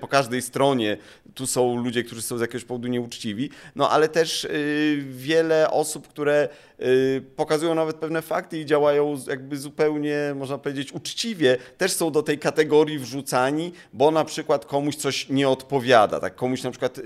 po 0.00 0.08
każdej 0.08 0.42
stronie 0.42 0.96
tu 1.34 1.46
są 1.46 1.76
ludzie, 1.76 2.04
którzy 2.04 2.22
są 2.22 2.38
z 2.38 2.40
jakiegoś 2.40 2.64
powodu 2.64 2.88
nieuczciwi, 2.88 3.50
no 3.76 3.90
ale 3.90 4.08
też 4.08 4.48
wiele 5.00 5.70
osób, 5.70 6.08
które 6.08 6.48
pokazują 7.36 7.74
nawet 7.74 7.96
pewne 7.96 8.22
fakty 8.22 8.58
i 8.58 8.66
działają 8.66 9.16
jakby 9.28 9.56
zupełnie, 9.56 10.16
można 10.36 10.58
powiedzieć, 10.58 10.92
uczciwie, 10.92 11.56
też 11.78 11.92
są 11.92 12.10
do 12.10 12.22
tej 12.22 12.38
kategorii 12.38 12.98
wrzucani, 12.98 13.72
bo 13.92 14.10
na 14.10 14.24
przykład 14.24 14.66
komuś 14.66 14.96
coś 14.96 15.28
nie 15.28 15.48
odpowiada, 15.48 16.20
tak 16.20 16.34
komuś 16.34 16.62
na 16.62 16.70
przykład 16.70 17.00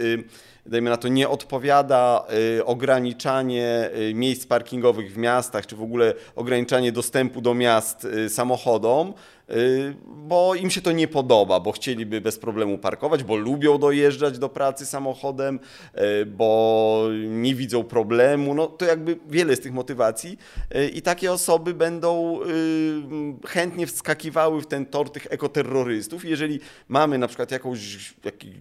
dajmy 0.68 0.90
na 0.90 0.96
to, 0.96 1.08
nie 1.08 1.28
odpowiada 1.28 2.26
y, 2.58 2.64
ograniczanie 2.64 3.90
y, 4.10 4.14
miejsc 4.14 4.46
parkingowych 4.46 5.12
w 5.12 5.16
miastach, 5.16 5.66
czy 5.66 5.76
w 5.76 5.82
ogóle 5.82 6.14
ograniczanie 6.36 6.92
dostępu 6.92 7.40
do 7.40 7.54
miast 7.54 8.04
y, 8.04 8.30
samochodom, 8.30 9.14
Y, 9.37 9.37
bo 10.06 10.54
im 10.54 10.70
się 10.70 10.80
to 10.80 10.92
nie 10.92 11.08
podoba, 11.08 11.60
bo 11.60 11.72
chcieliby 11.72 12.20
bez 12.20 12.38
problemu 12.38 12.78
parkować, 12.78 13.24
bo 13.24 13.36
lubią 13.36 13.78
dojeżdżać 13.78 14.38
do 14.38 14.48
pracy 14.48 14.86
samochodem, 14.86 15.60
y, 16.22 16.26
bo 16.26 17.08
nie 17.28 17.54
widzą 17.54 17.84
problemu. 17.84 18.54
No 18.54 18.66
to 18.66 18.84
jakby 18.84 19.18
wiele 19.28 19.56
z 19.56 19.60
tych 19.60 19.72
motywacji 19.72 20.38
y, 20.76 20.88
i 20.88 21.02
takie 21.02 21.32
osoby 21.32 21.74
będą 21.74 22.38
chętnie 23.46 23.86
wskakiwały 23.86 24.60
w 24.60 24.66
ten 24.66 24.86
tor 24.86 25.12
tych 25.12 25.26
ekoterrorystów. 25.30 26.24
Jeżeli 26.24 26.60
mamy 26.88 27.18
na 27.18 27.28
przykład 27.28 27.50
jakąś, 27.50 28.14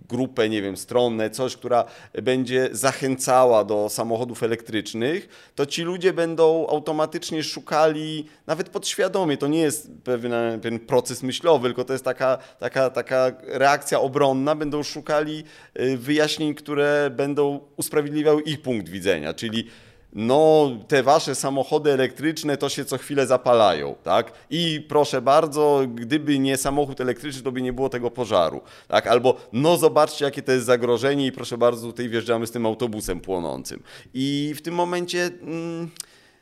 grupę, 0.10 0.50
nie 0.50 0.62
wiem, 0.62 0.77
stronę, 0.77 1.29
coś, 1.29 1.58
która 1.58 1.86
będzie 2.24 2.70
zachęcała 2.72 3.63
do 3.63 3.89
samochodów 3.89 4.44
elektrycznych, 4.44 5.51
to 5.56 5.65
ci 5.65 5.84
ludzie 5.84 6.13
będą 6.13 6.67
automatycznie 6.67 7.44
szukali, 7.44 8.25
nawet 8.48 8.70
podświadomie, 8.70 9.38
to 9.38 9.48
nie 9.48 9.60
jest 9.60 9.91
pewien 10.03 10.76
proces 10.79 11.24
myślowy, 11.24 11.67
tylko 11.67 11.84
to 11.84 11.93
jest 11.93 12.05
taka, 12.05 12.38
taka, 12.60 12.89
taka 12.89 13.31
reakcja 13.43 14.00
obronna, 14.00 14.55
będą 14.55 14.84
szukali 14.84 15.43
y, 15.79 15.98
wyjaśnień, 15.98 16.55
które 16.55 17.10
będą 17.15 17.60
usprawiedliwiały 17.77 18.41
ich 18.41 18.62
punkt 18.62 18.89
widzenia, 18.89 19.34
czyli 19.34 19.67
no 20.13 20.72
te 20.88 21.03
wasze 21.03 21.36
samochody 21.36 21.91
elektryczne 21.91 22.57
to 22.57 22.69
się 22.69 22.86
co 22.86 22.98
chwilę 22.98 23.27
zapalają, 23.27 23.96
tak? 24.03 24.31
I 24.50 24.86
proszę 24.89 25.22
bardzo, 25.22 25.81
gdyby 25.96 26.39
nie 26.39 26.57
samochód 26.57 27.01
elektryczny, 27.01 27.41
to 27.41 27.51
by 27.51 27.62
nie 27.62 27.74
było 27.74 27.89
tego 27.89 28.12
pożaru, 28.12 28.62
tak? 28.88 29.07
Albo 29.07 29.38
no 29.53 29.77
zobaczcie, 29.77 30.25
jakie 30.25 30.41
to 30.41 30.51
jest 30.51 30.65
zagrożenie 30.65 31.25
i 31.25 31.31
proszę 31.31 31.57
bardzo, 31.57 31.88
tutaj 31.88 32.10
wjeżdżamy 32.10 32.48
z 32.48 32.51
tym 32.51 32.65
autobusem 32.65 33.19
płonącym. 33.19 33.84
I 34.13 34.53
w 34.57 34.62
tym 34.62 34.74
momencie... 34.74 35.29
Mm, 35.41 35.89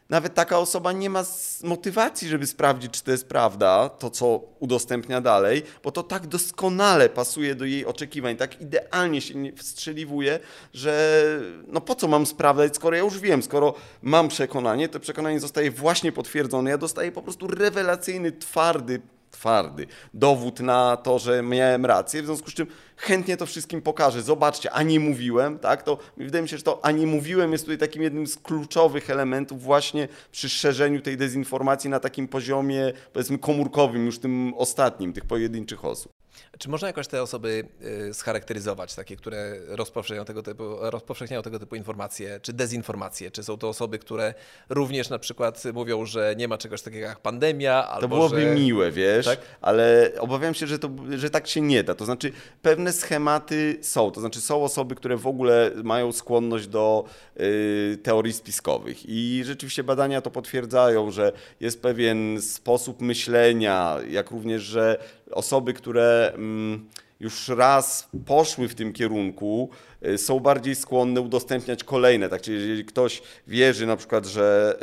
nawet 0.10 0.34
taka 0.34 0.60
osoba 0.60 0.92
nie 0.92 1.10
ma 1.10 1.24
motywacji, 1.64 2.28
żeby 2.28 2.48
sprawdzić, 2.48 2.92
czy 2.92 3.04
to 3.04 3.12
jest 3.12 3.28
prawda, 3.28 3.90
to 3.90 4.10
co 4.10 4.42
udostępnia 4.60 5.22
dalej, 5.22 5.64
bo 5.84 5.92
to 5.92 6.04
tak 6.04 6.28
doskonale 6.28 7.10
pasuje 7.10 7.56
do 7.56 7.66
jej 7.66 7.86
oczekiwań, 7.86 8.38
tak 8.38 8.62
idealnie 8.62 9.22
się 9.22 9.34
wstrzeliwuje, 9.56 10.40
że 10.74 11.24
no 11.68 11.82
po 11.82 11.96
co 11.96 12.08
mam 12.08 12.26
sprawdzać, 12.26 12.76
skoro 12.76 12.96
ja 12.96 13.04
już 13.04 13.20
wiem, 13.20 13.44
skoro 13.44 13.74
mam 14.02 14.28
przekonanie, 14.28 14.90
to 14.90 15.00
przekonanie 15.00 15.40
zostaje 15.40 15.72
właśnie 15.72 16.12
potwierdzone. 16.12 16.70
Ja 16.70 16.78
dostaję 16.78 17.12
po 17.12 17.22
prostu 17.22 17.48
rewelacyjny, 17.48 18.32
twardy 18.32 19.02
twardy 19.36 19.88
dowód 20.14 20.60
na 20.60 20.98
to, 20.98 21.20
że 21.20 21.42
miałem 21.42 21.86
rację, 21.86 22.22
w 22.22 22.26
związku 22.26 22.52
z 22.52 22.54
czym 22.54 22.68
chętnie 22.98 23.38
to 23.38 23.46
wszystkim 23.46 23.82
pokażę. 23.82 24.22
Zobaczcie, 24.22 24.72
a 24.72 24.84
nie 24.84 25.00
mówiłem, 25.00 25.60
tak? 25.60 25.84
To 25.84 25.98
wydaje 26.18 26.42
mi 26.42 26.50
się, 26.50 26.58
że 26.58 26.64
to 26.64 26.86
a 26.86 26.92
nie 26.92 27.08
mówiłem 27.08 27.52
jest 27.52 27.64
tutaj 27.64 27.78
takim 27.78 28.02
jednym 28.02 28.28
z 28.28 28.38
kluczowych 28.38 29.10
elementów 29.10 29.62
właśnie 29.64 30.08
przy 30.32 30.50
szerzeniu 30.50 31.02
tej 31.02 31.18
dezinformacji 31.18 31.90
na 31.90 32.00
takim 32.00 32.28
poziomie, 32.28 32.94
powiedzmy, 33.14 33.38
komórkowym, 33.38 34.06
już 34.06 34.20
tym 34.20 34.54
ostatnim, 34.58 35.14
tych 35.14 35.26
pojedynczych 35.26 35.86
osób. 35.86 36.15
Czy 36.60 36.70
można 36.70 36.88
jakoś 36.88 37.08
te 37.08 37.22
osoby 37.22 37.68
y, 38.10 38.14
scharakteryzować, 38.14 38.96
takie, 38.96 39.16
które 39.16 39.56
rozpowszechniają 39.68 40.26
tego, 40.26 40.44
typu, 40.44 40.64
rozpowszechniają 40.80 41.44
tego 41.44 41.60
typu 41.60 41.76
informacje, 41.76 42.40
czy 42.40 42.54
dezinformacje? 42.54 43.32
Czy 43.32 43.44
są 43.44 43.58
to 43.58 43.70
osoby, 43.70 44.00
które 44.00 44.34
również 44.70 45.10
na 45.10 45.20
przykład 45.20 45.64
mówią, 45.74 46.06
że 46.06 46.36
nie 46.38 46.48
ma 46.48 46.58
czegoś 46.58 46.82
takiego 46.82 47.08
jak 47.08 47.20
pandemia? 47.20 47.88
Albo 47.88 48.02
to 48.02 48.08
byłoby 48.08 48.42
że... 48.42 48.56
miłe, 48.56 48.92
wiesz, 48.92 49.26
tak? 49.26 49.40
ale 49.62 50.12
obawiam 50.20 50.54
się, 50.54 50.68
że, 50.68 50.80
to, 50.80 50.90
że 51.18 51.30
tak 51.30 51.48
się 51.48 51.62
nie 51.62 51.84
da. 51.84 51.96
To 51.96 52.06
znaczy 52.06 52.32
pewne 52.62 52.94
schematy 52.94 53.78
są, 53.82 54.12
to 54.12 54.22
znaczy 54.22 54.42
są 54.42 54.64
osoby, 54.64 54.96
które 54.96 55.18
w 55.18 55.28
ogóle 55.28 55.72
mają 55.84 56.12
skłonność 56.12 56.68
do 56.68 57.06
y, 57.40 57.98
teorii 58.04 58.34
spiskowych 58.34 58.98
i 59.10 59.42
rzeczywiście 59.46 59.84
badania 59.84 60.22
to 60.22 60.32
potwierdzają, 60.32 61.12
że 61.12 61.32
jest 61.60 61.82
pewien 61.82 62.42
sposób 62.42 63.02
myślenia, 63.02 63.98
jak 64.10 64.32
również, 64.32 64.64
że 64.64 64.98
osoby, 65.32 65.74
które 65.74 66.32
mm, 66.36 66.90
już 67.20 67.48
raz 67.48 68.10
poszły 68.26 68.68
w 68.68 68.76
tym 68.76 68.94
kierunku, 68.94 69.70
y, 70.08 70.18
są 70.18 70.40
bardziej 70.40 70.76
skłonne 70.76 71.22
udostępniać 71.22 71.84
kolejne. 71.84 72.30
Tak, 72.30 72.42
czyli 72.42 72.58
jeżeli 72.58 72.86
ktoś 72.86 73.22
wierzy 73.48 73.86
na 73.86 73.98
przykład, 73.98 74.26
że 74.26 74.78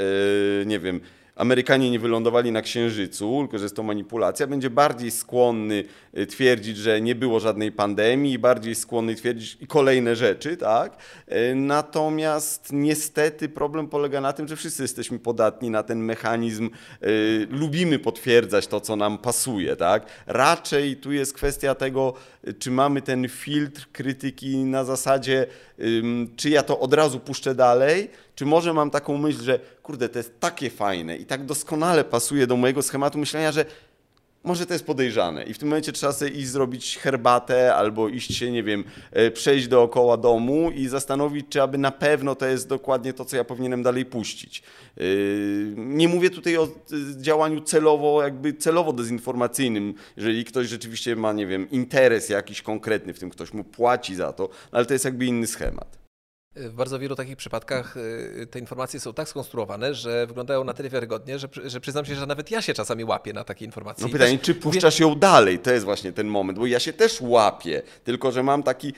y, 0.62 0.66
nie 0.66 0.78
wiem, 0.78 1.00
Amerykanie 1.36 1.90
nie 1.90 1.98
wylądowali 1.98 2.52
na 2.52 2.62
Księżycu, 2.62 3.38
tylko 3.40 3.58
że 3.58 3.64
jest 3.64 3.76
to 3.76 3.82
manipulacja, 3.82 4.46
będzie 4.46 4.70
bardziej 4.70 5.10
skłonny 5.10 5.84
y, 6.18 6.26
twierdzić, 6.26 6.76
że 6.76 7.00
nie 7.00 7.14
było 7.14 7.40
żadnej 7.40 7.72
pandemii, 7.72 8.38
bardziej 8.38 8.74
skłonny 8.74 9.14
twierdzić 9.14 9.56
i 9.60 9.66
kolejne 9.66 10.16
rzeczy, 10.16 10.56
tak? 10.56 10.96
Y, 11.32 11.54
natomiast 11.54 12.68
niestety 12.72 13.48
problem 13.48 13.88
polega 13.88 14.20
na 14.20 14.32
tym, 14.32 14.48
że 14.48 14.56
wszyscy 14.56 14.82
jesteśmy 14.82 15.18
podatni 15.18 15.70
na 15.70 15.82
ten 15.82 15.98
mechanizm, 15.98 16.70
y, 17.02 17.46
lubimy 17.50 17.98
potwierdzać 17.98 18.66
to, 18.66 18.80
co 18.80 18.96
nam 18.96 19.18
pasuje, 19.18 19.76
tak? 19.76 20.06
Raczej 20.26 20.96
tu 20.96 21.12
jest 21.12 21.34
kwestia 21.34 21.74
tego, 21.74 22.14
czy 22.58 22.70
mamy 22.70 23.02
ten 23.02 23.28
filtr 23.28 23.88
krytyki 23.92 24.56
na 24.56 24.84
zasadzie, 24.84 25.46
czy 26.36 26.50
ja 26.50 26.62
to 26.62 26.80
od 26.80 26.94
razu 26.94 27.20
puszczę 27.20 27.54
dalej, 27.54 28.10
czy 28.34 28.46
może 28.46 28.72
mam 28.72 28.90
taką 28.90 29.18
myśl, 29.18 29.42
że 29.42 29.60
kurde, 29.82 30.08
to 30.08 30.18
jest 30.18 30.40
takie 30.40 30.70
fajne 30.70 31.16
i 31.16 31.26
tak 31.26 31.44
doskonale 31.44 32.04
pasuje 32.04 32.46
do 32.46 32.56
mojego 32.56 32.82
schematu 32.82 33.18
myślenia, 33.18 33.52
że 33.52 33.64
może 34.44 34.66
to 34.66 34.72
jest 34.72 34.86
podejrzane 34.86 35.44
i 35.44 35.54
w 35.54 35.58
tym 35.58 35.68
momencie 35.68 35.92
trzeba 35.92 36.12
sobie 36.12 36.30
iść 36.30 36.48
zrobić 36.48 36.98
herbatę 36.98 37.74
albo 37.74 38.08
iść 38.08 38.34
się, 38.34 38.50
nie 38.50 38.62
wiem, 38.62 38.84
e, 39.12 39.30
przejść 39.30 39.68
dookoła 39.68 40.16
domu 40.16 40.70
i 40.70 40.88
zastanowić, 40.88 41.46
czy 41.48 41.62
aby 41.62 41.78
na 41.78 41.90
pewno 41.90 42.34
to 42.34 42.46
jest 42.46 42.68
dokładnie 42.68 43.12
to, 43.12 43.24
co 43.24 43.36
ja 43.36 43.44
powinienem 43.44 43.82
dalej 43.82 44.04
puścić. 44.04 44.62
E, 44.98 45.02
nie 45.76 46.08
mówię 46.08 46.30
tutaj 46.30 46.56
o 46.56 46.64
e, 46.64 46.68
działaniu 47.22 47.60
celowo, 47.60 48.22
jakby 48.22 48.54
celowo 48.54 48.92
dezinformacyjnym, 48.92 49.94
jeżeli 50.16 50.44
ktoś 50.44 50.68
rzeczywiście 50.68 51.16
ma, 51.16 51.32
nie 51.32 51.46
wiem, 51.46 51.70
interes 51.70 52.28
jakiś 52.28 52.62
konkretny 52.62 53.14
w 53.14 53.18
tym, 53.18 53.30
ktoś 53.30 53.52
mu 53.52 53.64
płaci 53.64 54.14
za 54.14 54.32
to, 54.32 54.48
ale 54.72 54.86
to 54.86 54.92
jest 54.92 55.04
jakby 55.04 55.26
inny 55.26 55.46
schemat. 55.46 56.01
W 56.56 56.72
bardzo 56.72 56.98
wielu 56.98 57.16
takich 57.16 57.36
przypadkach 57.36 57.96
y, 57.96 58.46
te 58.50 58.58
informacje 58.58 59.00
są 59.00 59.14
tak 59.14 59.28
skonstruowane, 59.28 59.94
że 59.94 60.26
wyglądają 60.26 60.64
na 60.64 60.74
tyle 60.74 60.90
wiarygodnie, 60.90 61.38
że, 61.38 61.48
że 61.64 61.80
przyznam 61.80 62.04
się, 62.04 62.14
że 62.14 62.26
nawet 62.26 62.50
ja 62.50 62.62
się 62.62 62.74
czasami 62.74 63.04
łapię 63.04 63.32
na 63.32 63.44
takie 63.44 63.64
informacje. 63.64 64.06
No 64.06 64.12
pytanie, 64.12 64.38
czy 64.38 64.54
puszczasz 64.54 65.00
ją 65.00 65.14
dalej? 65.14 65.58
To 65.58 65.70
jest 65.70 65.84
właśnie 65.84 66.12
ten 66.12 66.26
moment, 66.26 66.58
bo 66.58 66.66
ja 66.66 66.80
się 66.80 66.92
też 66.92 67.20
łapię, 67.20 67.82
tylko 68.04 68.32
że 68.32 68.42
mam 68.42 68.62
taki... 68.62 68.92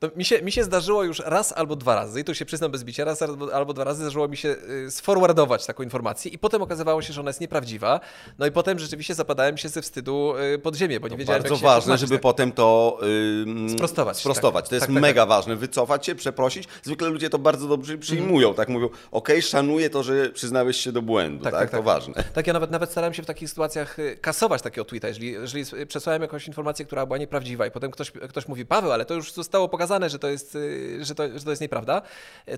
To 0.00 0.10
mi, 0.16 0.24
się, 0.24 0.42
mi 0.42 0.52
się 0.52 0.64
zdarzyło 0.64 1.04
już 1.04 1.18
raz 1.18 1.52
albo 1.52 1.76
dwa 1.76 1.94
razy, 1.94 2.20
i 2.20 2.24
tu 2.24 2.34
się 2.34 2.44
przyznam 2.44 2.70
bez 2.70 2.84
bicia, 2.84 3.04
raz 3.04 3.22
albo, 3.22 3.54
albo 3.54 3.72
dwa 3.72 3.84
razy 3.84 4.00
zdarzyło 4.00 4.28
mi 4.28 4.36
się 4.36 4.56
y, 4.86 4.90
sforwardować 4.90 5.66
taką 5.66 5.82
informację 5.82 6.30
i 6.30 6.38
potem 6.38 6.62
okazywało 6.62 7.02
się, 7.02 7.12
że 7.12 7.20
ona 7.20 7.30
jest 7.30 7.40
nieprawdziwa. 7.40 8.00
No 8.38 8.46
i 8.46 8.50
potem 8.50 8.78
rzeczywiście 8.78 9.14
zapadałem 9.14 9.58
się 9.58 9.68
ze 9.68 9.82
wstydu 9.82 10.34
y, 10.54 10.58
pod 10.58 10.76
ziemię, 10.76 11.00
bo 11.00 11.08
nie 11.08 11.10
to 11.10 11.18
wiedziałem, 11.18 11.42
bardzo 11.42 11.56
ważne, 11.56 11.98
żeby 11.98 12.14
tak. 12.14 12.22
potem 12.22 12.52
to 12.52 12.98
yy, 13.46 13.70
sprostować. 13.70 14.16
sprostować. 14.16 14.64
Tak. 14.64 14.68
To 14.68 14.74
jest 14.74 14.86
tak, 14.86 14.94
tak 14.94 15.02
mega 15.02 15.22
tak. 15.22 15.28
ważne. 15.28 15.56
Wycofać 15.56 16.06
się, 16.06 16.14
przeprosić. 16.14 16.68
Zwykle 16.82 17.08
ludzie 17.08 17.30
to 17.30 17.38
bardzo 17.38 17.68
dobrze 17.68 17.98
przyjmują, 17.98 18.48
mm. 18.48 18.56
tak 18.56 18.68
mówią, 18.68 18.88
ok, 19.10 19.28
szanuję 19.40 19.90
to, 19.90 20.02
że 20.02 20.30
przyznałeś 20.30 20.76
się 20.76 20.92
do 20.92 21.02
błędu, 21.02 21.44
tak, 21.44 21.52
tak, 21.52 21.60
tak 21.60 21.70
to 21.70 21.82
ważne. 21.82 22.24
Tak, 22.34 22.46
ja 22.46 22.52
nawet, 22.52 22.70
nawet 22.70 22.90
starałem 22.90 23.14
się 23.14 23.22
w 23.22 23.26
takich 23.26 23.48
sytuacjach 23.48 23.98
y, 23.98 24.16
kasować 24.20 24.62
takiego 24.62 24.84
tweeta, 24.84 25.08
jeżeli, 25.08 25.32
jeżeli 25.32 25.64
przesłałem 25.86 26.22
jakąś 26.22 26.46
informację, 26.46 26.84
która 26.84 27.06
była 27.06 27.18
nieprawdziwa 27.18 27.66
i 27.66 27.70
potem 27.70 27.90
ktoś, 27.90 28.10
ktoś 28.10 28.48
mówi, 28.48 28.66
Paweł, 28.66 28.92
ale 28.92 29.04
to 29.04 29.14
już 29.14 29.32
zostało 29.32 29.68
pokazane 29.68 29.89
dokazane, 29.90 30.10
że 30.10 30.18
to 30.18 30.28
jest, 30.28 30.54
y, 30.54 31.04
że 31.04 31.14
to, 31.14 31.38
że 31.38 31.44
to 31.44 31.50
jest 31.50 31.62
nieprawda, 31.62 32.02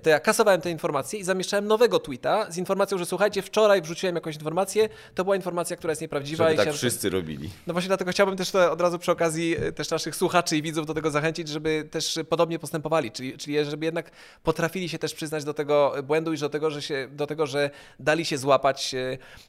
to 0.03 0.09
ja 0.09 0.19
kasowałem 0.19 0.61
te 0.61 0.71
informacje 0.71 1.19
i 1.19 1.23
zamieszczałem 1.23 1.67
nowego 1.67 1.99
tweeta 1.99 2.51
z 2.51 2.57
informacją, 2.57 2.97
że 2.97 3.05
słuchajcie, 3.05 3.41
wczoraj 3.41 3.81
wrzuciłem 3.81 4.15
jakąś 4.15 4.35
informację, 4.35 4.89
to 5.15 5.23
była 5.23 5.35
informacja, 5.35 5.77
która 5.77 5.91
jest 5.91 6.01
nieprawdziwa. 6.01 6.43
Żeby 6.43 6.53
i 6.53 6.57
tak 6.57 6.63
chciałem- 6.63 6.77
wszyscy 6.77 7.09
robili. 7.09 7.49
no 7.67 7.73
właśnie 7.73 7.87
dlatego 7.87 8.11
chciałbym 8.11 8.37
też 8.37 8.51
to 8.51 8.71
od 8.71 8.81
razu 8.81 8.99
przy 8.99 9.11
okazji 9.11 9.55
e, 9.57 9.71
też 9.71 9.89
naszych 9.89 10.15
słuchaczy 10.15 10.57
i 10.57 10.61
widzów 10.61 10.85
do 10.85 10.93
tego 10.93 11.11
zachęcić, 11.11 11.47
żeby 11.47 11.87
też 11.91 12.19
podobnie 12.29 12.59
postępowali, 12.59 13.11
czyli, 13.11 13.37
czyli 13.37 13.65
żeby 13.65 13.85
jednak 13.85 14.11
potrafili 14.43 14.89
się 14.89 14.99
też 14.99 15.13
przyznać 15.13 15.43
do 15.43 15.53
tego 15.53 15.93
błędu 16.03 16.33
i 16.33 16.37
do 16.37 16.49
tego, 16.49 16.71
że, 16.71 16.81
się, 16.81 17.07
do 17.11 17.27
tego, 17.27 17.47
że 17.47 17.69
dali 17.99 18.25
się 18.25 18.37
złapać 18.37 18.95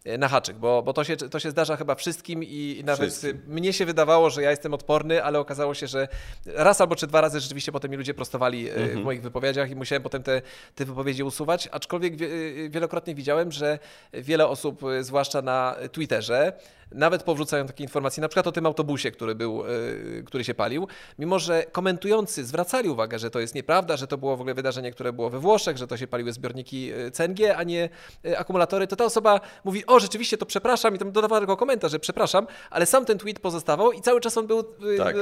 e, 0.04 0.18
na 0.18 0.28
haczyk, 0.28 0.56
bo, 0.56 0.82
bo 0.82 0.92
to, 0.92 1.04
się, 1.04 1.16
to 1.16 1.38
się 1.38 1.50
zdarza 1.50 1.76
chyba 1.76 1.94
wszystkim 1.94 2.44
i, 2.44 2.76
i 2.80 2.84
nawet 2.84 3.10
Wszystkim. 3.10 3.42
mnie 3.46 3.72
się 3.72 3.86
wydawało, 3.86 4.30
że 4.30 4.42
ja 4.42 4.50
jestem 4.50 4.74
odporny, 4.74 5.24
ale 5.24 5.38
okazało 5.38 5.74
się, 5.74 5.86
że 5.86 6.08
raz 6.46 6.80
albo 6.80 6.96
czy 6.96 7.06
dwa 7.06 7.20
razy 7.20 7.40
rzeczywiście 7.40 7.72
potem 7.74 7.90
mi 7.90 7.96
ludzie 7.96 8.14
prostowali 8.14 8.70
e, 8.70 8.88
w 8.88 9.04
moich 9.04 9.22
wypowiedziach 9.22 9.70
i 9.70 9.76
musiałem 9.76 10.02
potem 10.02 10.22
te, 10.22 10.42
te 10.74 10.84
wypowiedzi 10.84 11.22
usuwać, 11.22 11.68
aczkolwiek 11.72 12.16
wie, 12.16 12.26
e, 12.26 12.68
wielokrotnie 12.68 13.14
widziałem, 13.14 13.52
że 13.52 13.78
wiele 14.12 14.46
osób, 14.48 14.82
e, 14.84 15.04
zwłaszcza 15.04 15.42
na 15.42 15.76
Twitterze, 15.92 16.52
nawet 16.94 17.22
powrzucają 17.22 17.66
takie 17.66 17.84
informacje, 17.84 18.20
na 18.20 18.28
przykład 18.28 18.46
o 18.46 18.52
tym 18.52 18.66
autobusie, 18.66 19.10
który, 19.10 19.34
był, 19.34 19.64
e, 19.64 20.22
który 20.22 20.44
się 20.44 20.54
palił, 20.54 20.88
mimo 21.18 21.38
że 21.38 21.64
komentujący 21.72 22.44
zwracali 22.44 22.88
uwagę, 22.88 23.18
że 23.18 23.30
to 23.30 23.40
jest 23.40 23.54
nieprawda, 23.54 23.96
że 23.96 24.06
to 24.06 24.18
było 24.18 24.36
w 24.36 24.40
ogóle 24.40 24.54
wydarzenie, 24.54 24.90
które 24.90 25.12
było 25.12 25.30
we 25.30 25.38
Włoszech, 25.38 25.76
że 25.76 25.86
to 25.86 25.96
się 25.96 26.06
paliły 26.06 26.32
zbiorniki 26.32 26.90
e, 26.92 27.10
CNG, 27.10 27.56
a 27.56 27.62
nie 27.62 27.88
e, 28.24 28.38
akumulatory, 28.38 28.86
to 28.86 28.96
ta 28.96 29.04
osoba 29.04 29.40
mówi, 29.64 29.86
o 29.86 30.00
rzeczywiście 30.00 30.38
to 30.38 30.46
przepraszam 30.46 30.94
i 30.94 30.98
tam 30.98 31.12
dodawała 31.12 31.40
tylko 31.40 31.56
komentarz, 31.56 31.92
że 31.92 31.98
przepraszam, 31.98 32.46
ale 32.70 32.86
sam 32.86 33.04
ten 33.04 33.18
tweet 33.18 33.40
pozostawał 33.40 33.92
i 33.92 34.00
cały 34.00 34.20
czas 34.20 34.38
on 34.38 34.46
był 34.46 34.60
e, 34.60 34.96
Tak. 34.98 35.16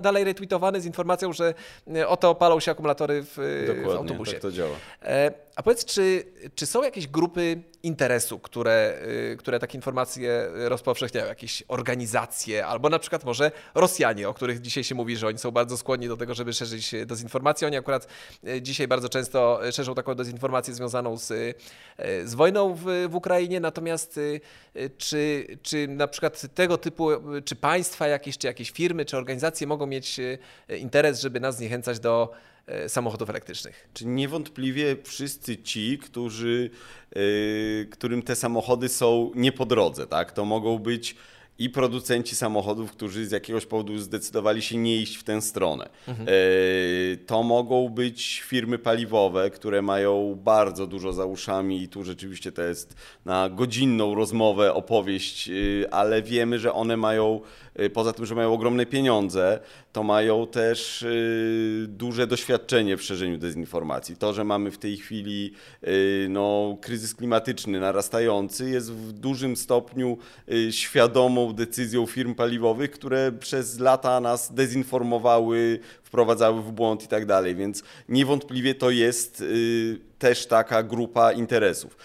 dalej 0.00 0.24
retweetowany 0.24 0.80
z 0.80 0.86
informacją, 0.86 1.32
że 1.32 1.54
e, 1.96 2.08
oto 2.08 2.34
palą 2.34 2.60
się 2.60 2.70
akumulatory 2.70 3.22
w, 3.22 3.38
e, 3.38 3.42
w 3.42 3.66
Dokładnie, 3.66 3.98
autobusie. 3.98 4.32
tak 4.32 4.40
to 4.42 4.52
działa. 4.52 4.76
A 5.56 5.62
powiedz, 5.62 5.84
czy, 5.84 6.24
czy 6.54 6.66
są 6.66 6.82
jakieś 6.82 7.06
grupy 7.06 7.62
interesu, 7.82 8.38
które, 8.38 8.98
y, 9.32 9.36
które 9.36 9.58
takie 9.58 9.78
informacje 9.78 10.48
rozpowszechniają? 10.54 11.26
Jakieś 11.26 11.62
organizacje, 11.68 12.66
albo 12.66 12.88
na 12.88 12.98
przykład 12.98 13.24
może 13.24 13.52
Rosjanie, 13.74 14.28
o 14.28 14.34
których 14.34 14.60
dzisiaj 14.60 14.84
się 14.84 14.94
mówi, 14.94 15.16
że 15.16 15.26
oni 15.26 15.38
są 15.38 15.50
bardzo 15.50 15.76
skłonni 15.76 16.08
do 16.08 16.16
tego, 16.16 16.34
żeby 16.34 16.52
szerzyć 16.52 16.94
dezinformację. 17.06 17.66
Oni 17.66 17.76
akurat 17.76 18.06
y, 18.48 18.62
dzisiaj 18.62 18.88
bardzo 18.88 19.08
często 19.08 19.60
szerzą 19.72 19.94
taką 19.94 20.14
dezinformację 20.14 20.74
związaną 20.74 21.16
z, 21.16 21.30
y, 21.30 21.54
z 22.24 22.34
wojną 22.34 22.74
w, 22.74 22.84
w 23.08 23.14
Ukrainie. 23.14 23.60
Natomiast 23.60 24.20
czy, 24.98 25.46
czy 25.62 25.88
na 25.88 26.08
przykład 26.08 26.54
tego 26.54 26.78
typu, 26.78 27.08
czy 27.44 27.56
państwa 27.56 28.06
jakieś, 28.06 28.38
czy 28.38 28.46
jakieś 28.46 28.70
firmy, 28.70 29.04
czy 29.04 29.16
organizacje 29.16 29.66
mogą 29.66 29.86
mieć 29.86 30.20
interes, 30.78 31.20
żeby 31.20 31.40
nas 31.40 31.56
zniechęcać 31.56 32.00
do 32.00 32.32
samochodów 32.88 33.30
elektrycznych? 33.30 33.88
Czy 33.94 34.06
niewątpliwie 34.06 34.96
wszyscy 35.04 35.56
ci, 35.56 35.98
którzy, 35.98 36.70
yy, 37.16 37.88
którym 37.90 38.22
te 38.22 38.36
samochody 38.36 38.88
są 38.88 39.30
nie 39.34 39.52
po 39.52 39.66
drodze, 39.66 40.06
tak? 40.06 40.32
To 40.32 40.44
mogą 40.44 40.78
być 40.78 41.16
i 41.58 41.70
producenci 41.70 42.36
samochodów, 42.36 42.92
którzy 42.92 43.26
z 43.26 43.30
jakiegoś 43.30 43.66
powodu 43.66 43.98
zdecydowali 43.98 44.62
się 44.62 44.76
nie 44.76 44.96
iść 44.96 45.16
w 45.16 45.22
tę 45.22 45.42
stronę. 45.42 45.88
Yy, 46.08 47.16
to 47.26 47.42
mogą 47.42 47.88
być 47.88 48.42
firmy 48.46 48.78
paliwowe, 48.78 49.50
które 49.50 49.82
mają 49.82 50.38
bardzo 50.44 50.86
dużo 50.86 51.12
za 51.12 51.24
uszami 51.24 51.82
i 51.82 51.88
tu 51.88 52.04
rzeczywiście 52.04 52.52
to 52.52 52.62
jest 52.62 52.96
na 53.24 53.48
godzinną 53.48 54.14
rozmowę, 54.14 54.74
opowieść, 54.74 55.46
yy, 55.46 55.86
ale 55.90 56.22
wiemy, 56.22 56.58
że 56.58 56.72
one 56.72 56.96
mają, 56.96 57.40
poza 57.92 58.12
tym, 58.12 58.26
że 58.26 58.34
mają 58.34 58.52
ogromne 58.52 58.86
pieniądze, 58.86 59.60
to 59.92 60.02
mają 60.02 60.46
też 60.46 61.02
yy, 61.02 61.86
duże 61.88 62.26
doświadczenie 62.26 62.96
w 62.96 63.02
szerzeniu 63.02 63.38
dezinformacji. 63.38 64.16
To, 64.16 64.32
że 64.32 64.44
mamy 64.44 64.70
w 64.70 64.78
tej 64.78 64.96
chwili 64.96 65.52
yy, 65.82 65.90
no, 66.28 66.76
kryzys 66.80 67.14
klimatyczny 67.14 67.80
narastający, 67.80 68.70
jest 68.70 68.92
w 68.92 69.12
dużym 69.12 69.56
stopniu 69.56 70.18
świadomą 70.70 71.52
decyzją 71.52 72.06
firm 72.06 72.34
paliwowych, 72.34 72.90
które 72.90 73.32
przez 73.32 73.78
lata 73.78 74.20
nas 74.20 74.54
dezinformowały, 74.54 75.78
wprowadzały 76.02 76.62
w 76.62 76.72
błąd 76.72 77.04
i 77.04 77.08
tak 77.08 77.26
dalej, 77.26 77.54
więc 77.54 77.82
niewątpliwie 78.08 78.74
to 78.74 78.90
jest 78.90 79.44
też 80.18 80.46
taka 80.46 80.82
grupa 80.82 81.32
interesów. 81.32 81.96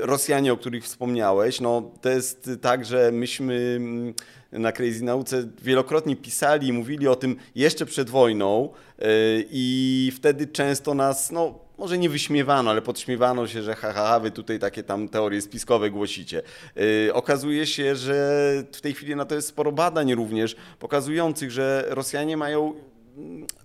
Rosjanie, 0.00 0.52
o 0.52 0.56
których 0.56 0.84
wspomniałeś, 0.84 1.60
no 1.60 1.90
to 2.00 2.08
jest 2.08 2.50
tak, 2.60 2.84
że 2.84 3.12
myśmy 3.12 3.74
mm, 3.76 4.14
na 4.52 4.72
Crazy 4.72 5.04
Nauce 5.04 5.48
wielokrotnie 5.62 6.16
pisali 6.16 6.68
i 6.68 6.72
mówili 6.72 7.08
o 7.08 7.16
tym 7.16 7.36
jeszcze 7.54 7.86
przed 7.86 8.10
wojną 8.10 8.68
yy, 8.98 9.06
i 9.50 10.12
wtedy 10.16 10.46
często 10.46 10.94
nas, 10.94 11.30
no 11.30 11.58
może 11.78 11.98
nie 11.98 12.08
wyśmiewano, 12.08 12.70
ale 12.70 12.82
podśmiewano 12.82 13.46
się, 13.46 13.62
że 13.62 13.74
ha, 13.74 13.92
ha, 13.92 14.20
wy 14.20 14.30
tutaj 14.30 14.58
takie 14.58 14.82
tam 14.82 15.08
teorie 15.08 15.40
spiskowe 15.40 15.90
głosicie. 15.90 16.42
Yy, 16.76 17.14
okazuje 17.14 17.66
się, 17.66 17.96
że 17.96 18.52
w 18.72 18.80
tej 18.80 18.94
chwili 18.94 19.16
na 19.16 19.24
to 19.24 19.34
jest 19.34 19.48
sporo 19.48 19.72
badań 19.72 20.14
również 20.14 20.56
pokazujących, 20.78 21.50
że 21.50 21.84
Rosjanie 21.88 22.36
mają 22.36 22.74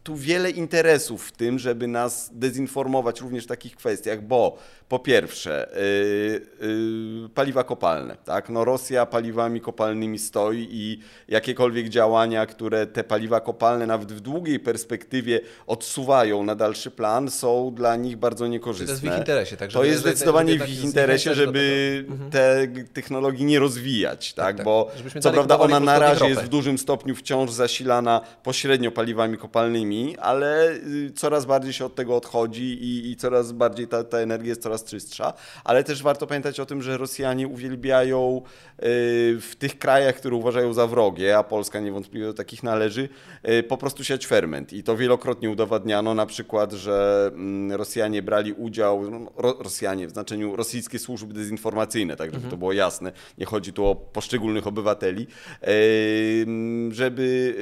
tu 0.04 0.16
wiele 0.16 0.50
interesów 0.52 1.28
w 1.28 1.32
tym, 1.32 1.60
żeby 1.60 1.88
nas 1.88 2.30
dezinformować 2.34 3.22
również 3.22 3.44
w 3.44 3.48
takich 3.48 3.76
kwestiach, 3.76 4.22
bo 4.24 4.58
po 4.90 5.00
pierwsze 5.00 5.70
yy, 6.62 6.68
yy, 7.24 7.30
paliwa 7.30 7.64
kopalne, 7.64 8.18
tak? 8.26 8.50
No 8.50 8.66
Rosja 8.66 9.06
paliwami 9.06 9.62
kopalnymi 9.62 10.20
stoi 10.20 10.68
i 10.72 11.00
jakiekolwiek 11.28 11.90
działania, 11.90 12.46
które 12.46 12.86
te 12.88 13.04
paliwa 13.04 13.40
kopalne 13.40 13.86
nawet 13.88 14.12
w 14.12 14.20
długiej 14.20 14.60
perspektywie 14.60 15.40
odsuwają 15.68 16.44
na 16.44 16.56
dalszy 16.56 16.92
plan, 16.92 17.30
są 17.30 17.72
dla 17.76 17.96
nich 17.96 18.18
bardzo 18.18 18.48
niekorzystne. 18.48 18.88
To 18.88 18.92
jest 18.92 19.02
w 19.02 19.06
ich 19.06 19.20
interesie, 19.20 19.58
tak, 19.58 19.72
To 19.72 19.84
jest 19.84 20.00
zdecydowanie 20.00 20.52
w 20.60 20.70
ich 20.70 20.76
tak 20.78 20.86
interesie, 20.86 21.36
żeby. 21.36 22.06
Mhm. 22.10 22.32
te 22.32 22.68
g- 22.68 22.84
technologii 22.84 23.46
nie 23.46 23.60
rozwijać, 23.60 24.34
tak? 24.34 24.56
tak. 24.58 24.66
Bo 24.66 24.92
Żebyśmy 24.98 25.22
co 25.22 25.32
prawda 25.32 25.60
ona 25.60 25.80
na 25.80 26.00
razie 26.00 26.30
jest 26.30 26.42
w 26.42 26.50
dużym 26.50 26.78
stopniu 26.78 27.16
wciąż 27.16 27.52
zasilana 27.52 28.22
pośrednio 28.44 28.92
paliwami 28.92 29.38
kopalnymi, 29.42 30.18
ale 30.18 30.72
y, 30.72 31.12
coraz 31.16 31.46
bardziej 31.46 31.74
się 31.74 31.86
od 31.86 31.96
tego 31.96 32.16
odchodzi 32.16 32.64
i, 32.64 33.12
i 33.12 33.16
coraz 33.16 33.52
bardziej 33.52 33.88
ta, 33.88 34.04
ta 34.04 34.18
energia 34.18 34.50
jest 34.50 34.62
coraz 34.62 34.84
czystsza. 34.84 35.34
Ale 35.64 35.84
też 35.84 36.04
warto 36.04 36.28
pamiętać 36.28 36.60
o 36.60 36.66
tym, 36.66 36.82
że 36.82 36.98
Rosjanie 36.98 37.48
uwielbiają 37.48 38.42
y, 38.42 38.82
w 39.42 39.52
tych 39.60 39.80
krajach, 39.80 40.16
które 40.16 40.36
uważają 40.36 40.74
za 40.74 40.88
wrogie, 40.88 41.38
a 41.38 41.44
Polska 41.44 41.80
niewątpliwie 41.80 42.26
do 42.26 42.34
takich 42.34 42.64
należy, 42.64 43.10
y, 43.50 43.64
po 43.64 43.78
prostu 43.78 44.04
siać 44.04 44.28
ferment. 44.28 44.74
I 44.74 44.84
to 44.84 44.98
wielokrotnie 44.98 45.50
udowadniano, 45.50 46.14
na 46.14 46.26
przykład, 46.26 46.72
że 46.74 47.30
mm, 47.34 47.72
Rosjanie 47.72 48.22
brali 48.22 48.54
udział, 48.54 49.12
no, 49.12 49.32
ro, 49.38 49.58
Rosjanie 49.60 50.08
w 50.08 50.12
znaczeniu 50.12 50.56
rosyjskie 50.56 51.00
służby 51.00 51.34
dezinformacyjne, 51.34 52.16
tak 52.16 52.34
żeby 52.34 52.50
to 52.50 52.58
było 52.58 52.74
jasne, 52.74 53.12
nie 53.38 53.46
chodzi 53.46 53.74
tu 53.74 53.86
o 53.86 53.96
poszczególnych 53.96 54.68
obywateli, 54.68 55.28
żeby 56.92 57.56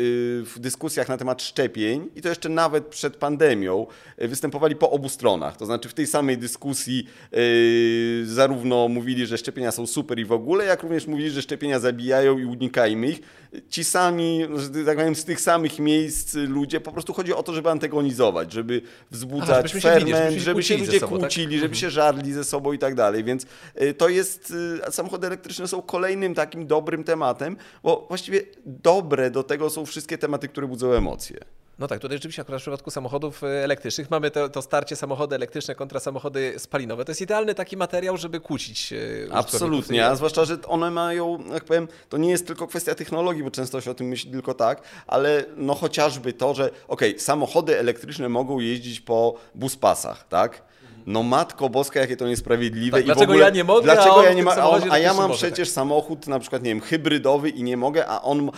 w 0.45 0.59
dyskusjach 0.59 1.09
na 1.09 1.17
temat 1.17 1.41
szczepień, 1.41 1.68
i 2.15 2.21
to 2.21 2.29
jeszcze 2.29 2.49
nawet 2.49 2.85
przed 2.85 3.15
pandemią, 3.15 3.87
y, 4.21 4.27
występowali 4.27 4.75
po 4.75 4.91
obu 4.91 5.09
stronach. 5.09 5.57
To 5.57 5.65
znaczy 5.65 5.89
w 5.89 5.93
tej 5.93 6.07
samej 6.07 6.37
dyskusji 6.37 7.07
y, 7.33 8.23
zarówno 8.25 8.87
mówili, 8.87 9.25
że 9.25 9.37
szczepienia 9.37 9.71
są 9.71 9.87
super 9.87 10.19
i 10.19 10.25
w 10.25 10.31
ogóle, 10.31 10.65
jak 10.65 10.83
również 10.83 11.07
mówili, 11.07 11.29
że 11.29 11.41
szczepienia 11.41 11.79
zabijają 11.79 12.39
i 12.39 12.45
unikajmy 12.45 13.07
ich. 13.07 13.21
Ci 13.69 13.83
sami, 13.83 14.41
że 14.55 14.85
tak 14.85 14.97
powiem, 14.97 15.15
z 15.15 15.25
tych 15.25 15.41
samych 15.41 15.79
miejsc 15.79 16.35
ludzie, 16.35 16.79
po 16.79 16.91
prostu 16.91 17.13
chodzi 17.13 17.33
o 17.33 17.43
to, 17.43 17.53
żeby 17.53 17.69
antagonizować, 17.69 18.53
żeby 18.53 18.81
wzbudzać 19.11 19.71
żebyśmy 19.71 19.99
bili, 19.99 20.11
ferment, 20.11 20.33
się 20.33 20.39
żeby 20.39 20.63
się 20.63 20.77
ludzie 20.77 20.99
sobą, 20.99 21.11
tak? 21.11 21.19
kłócili, 21.19 21.59
żeby 21.59 21.75
się 21.75 21.89
żarli 21.89 22.33
ze 22.33 22.43
sobą 22.43 22.73
i 22.73 22.79
tak 22.79 22.95
dalej. 22.95 23.23
Więc 23.23 23.45
y, 23.81 23.93
to 23.93 24.09
jest, 24.09 24.53
samochody 24.89 25.27
elektryczne 25.27 25.67
są 25.67 25.81
kolejnym 25.81 26.35
takim 26.35 26.67
dobrym 26.67 27.03
tematem, 27.03 27.57
bo 27.83 28.05
właściwie 28.07 28.41
dobre 28.65 29.31
do 29.31 29.43
tego 29.43 29.69
są 29.69 29.85
wszystkie 29.85 30.17
tematy, 30.17 30.47
które 30.47 30.67
budzą 30.67 30.91
emocje. 30.91 31.58
No 31.79 31.87
tak, 31.87 31.99
tutaj 31.99 32.17
rzeczywiście 32.17 32.41
akurat 32.41 32.61
w 32.61 32.63
przypadku 32.63 32.91
samochodów 32.91 33.43
e, 33.43 33.63
elektrycznych 33.63 34.11
mamy 34.11 34.31
to, 34.31 34.49
to 34.49 34.61
starcie 34.61 34.95
samochody 34.95 35.35
elektryczne 35.35 35.75
kontra 35.75 35.99
samochody 35.99 36.53
spalinowe. 36.57 37.05
To 37.05 37.11
jest 37.11 37.21
idealny 37.21 37.55
taki 37.55 37.77
materiał, 37.77 38.17
żeby 38.17 38.39
kłócić 38.39 38.93
e. 38.93 38.97
Absolutnie, 39.33 40.05
a 40.05 40.15
zwłaszcza, 40.15 40.45
że 40.45 40.57
one 40.67 40.91
mają, 40.91 41.43
jak 41.53 41.63
powiem, 41.63 41.87
to 42.09 42.17
nie 42.17 42.29
jest 42.29 42.47
tylko 42.47 42.67
kwestia 42.67 42.95
technologii, 42.95 43.43
bo 43.43 43.51
często 43.51 43.81
się 43.81 43.91
o 43.91 43.93
tym 43.93 44.07
myśli 44.07 44.31
tylko 44.31 44.53
tak, 44.53 44.81
ale 45.07 45.45
no 45.57 45.75
chociażby 45.75 46.33
to, 46.33 46.53
że 46.53 46.69
okej, 46.87 47.19
samochody 47.19 47.79
elektryczne 47.79 48.29
mogą 48.29 48.59
jeździć 48.59 49.01
po 49.01 49.35
buspasach, 49.55 50.27
tak? 50.27 50.69
No 51.05 51.23
matko 51.23 51.69
boska, 51.69 51.99
jakie 51.99 52.17
to 52.17 52.27
niesprawiedliwe. 52.27 52.97
Tak, 52.97 53.01
i 53.01 53.05
dlaczego 53.05 53.31
ogóle, 53.31 53.45
ja 53.45 53.49
nie 53.49 53.63
mogę, 53.63 53.83
dlaczego 53.83 54.19
a 54.19 54.23
ja 54.23 54.33
nie 54.33 54.43
ma, 54.43 54.55
a, 54.55 54.69
on, 54.69 54.91
a 54.91 54.97
ja 54.97 55.13
mam 55.13 55.27
może, 55.27 55.47
przecież 55.47 55.69
samochód 55.69 56.27
na 56.27 56.39
przykład, 56.39 56.63
nie 56.63 56.69
wiem, 56.69 56.81
hybrydowy 56.81 57.49
i 57.49 57.63
nie 57.63 57.77
mogę, 57.77 58.07
a 58.07 58.21
on, 58.21 58.51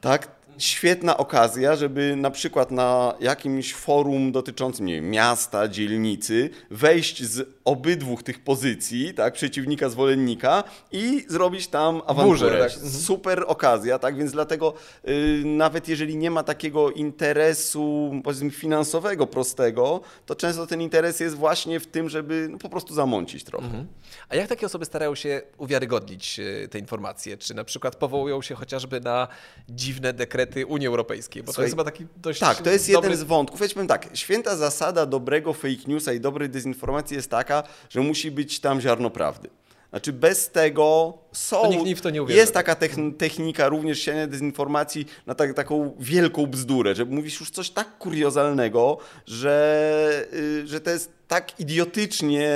tak? 0.00 0.39
Świetna 0.60 1.16
okazja, 1.16 1.76
żeby 1.76 2.16
na 2.16 2.30
przykład 2.30 2.70
na 2.70 3.14
jakimś 3.20 3.74
forum 3.74 4.32
dotyczącym 4.32 4.86
nie 4.86 4.94
wiem, 4.94 5.10
miasta, 5.10 5.68
dzielnicy, 5.68 6.50
wejść 6.70 7.22
z 7.22 7.48
obydwu 7.64 8.16
tych 8.22 8.44
pozycji, 8.44 9.14
tak, 9.14 9.34
przeciwnika, 9.34 9.88
zwolennika 9.88 10.64
i 10.92 11.24
zrobić 11.28 11.68
tam 11.68 12.02
awanturę. 12.06 12.58
Tak. 12.58 12.72
Super 12.92 13.44
okazja, 13.46 13.98
tak, 13.98 14.16
więc 14.16 14.32
dlatego 14.32 14.74
y, 15.08 15.42
nawet 15.44 15.88
jeżeli 15.88 16.16
nie 16.16 16.30
ma 16.30 16.42
takiego 16.42 16.90
interesu, 16.90 18.12
powiedzmy, 18.24 18.50
finansowego, 18.50 19.26
prostego, 19.26 20.00
to 20.26 20.34
często 20.34 20.66
ten 20.66 20.80
interes 20.82 21.20
jest 21.20 21.36
właśnie 21.36 21.80
w 21.80 21.86
tym, 21.86 22.08
żeby 22.08 22.48
no, 22.50 22.58
po 22.58 22.68
prostu 22.68 22.94
zamącić 22.94 23.44
trochę. 23.44 23.84
A 24.28 24.36
jak 24.36 24.48
takie 24.48 24.66
osoby 24.66 24.84
starają 24.84 25.14
się 25.14 25.42
uwiarygodnić 25.58 26.40
e, 26.40 26.68
te 26.68 26.78
informacje? 26.78 27.36
Czy 27.36 27.54
na 27.54 27.64
przykład 27.64 27.96
powołują 27.96 28.42
się 28.42 28.54
chociażby 28.54 29.00
na 29.00 29.28
dziwne 29.68 30.12
dekrety 30.12 30.49
Unii 30.68 30.86
Europejskiej? 30.86 31.42
Bo 31.42 31.46
to 31.46 31.52
Słuchaj, 31.52 31.64
jest 31.64 31.72
chyba 31.72 31.84
taki 31.84 32.06
dość 32.16 32.40
Tak, 32.40 32.62
to 32.62 32.70
jest 32.70 32.92
dobry... 32.92 33.08
jeden 33.10 33.26
z 33.26 33.28
wątków. 33.28 33.60
Ja 33.60 33.68
powiem 33.68 33.88
tak, 33.88 34.08
święta 34.14 34.56
zasada 34.56 35.06
dobrego 35.06 35.52
fake 35.52 35.84
newsa 35.86 36.12
i 36.12 36.20
dobrej 36.20 36.48
dezinformacji 36.48 37.16
jest 37.16 37.30
taka, 37.30 37.62
że 37.90 38.00
musi 38.00 38.30
być 38.30 38.60
tam 38.60 38.80
ziarno 38.80 39.10
prawdy. 39.10 39.48
Znaczy 39.90 40.12
bez 40.12 40.50
tego 40.50 41.18
są... 41.32 41.62
To 41.62 41.68
nikt 41.68 41.84
nie 41.84 41.96
w 41.96 42.00
to 42.00 42.10
nie 42.10 42.22
uwierzy. 42.22 42.38
Jest 42.40 42.54
taka 42.54 42.74
techn- 42.74 43.16
technika 43.16 43.68
również 43.68 44.02
siania 44.02 44.26
dezinformacji 44.26 45.06
na 45.26 45.34
tak, 45.34 45.54
taką 45.54 45.96
wielką 46.00 46.46
bzdurę, 46.46 46.94
że 46.94 47.04
mówisz 47.04 47.40
już 47.40 47.50
coś 47.50 47.70
tak 47.70 47.98
kuriozalnego, 47.98 48.98
że, 49.26 50.26
y, 50.32 50.66
że 50.66 50.80
to 50.80 50.90
jest 50.90 51.12
tak 51.28 51.60
idiotycznie 51.60 52.48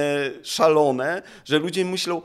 szalone, 0.43 1.23
że 1.45 1.59
ludzie 1.59 1.85
myślą, 1.85 2.23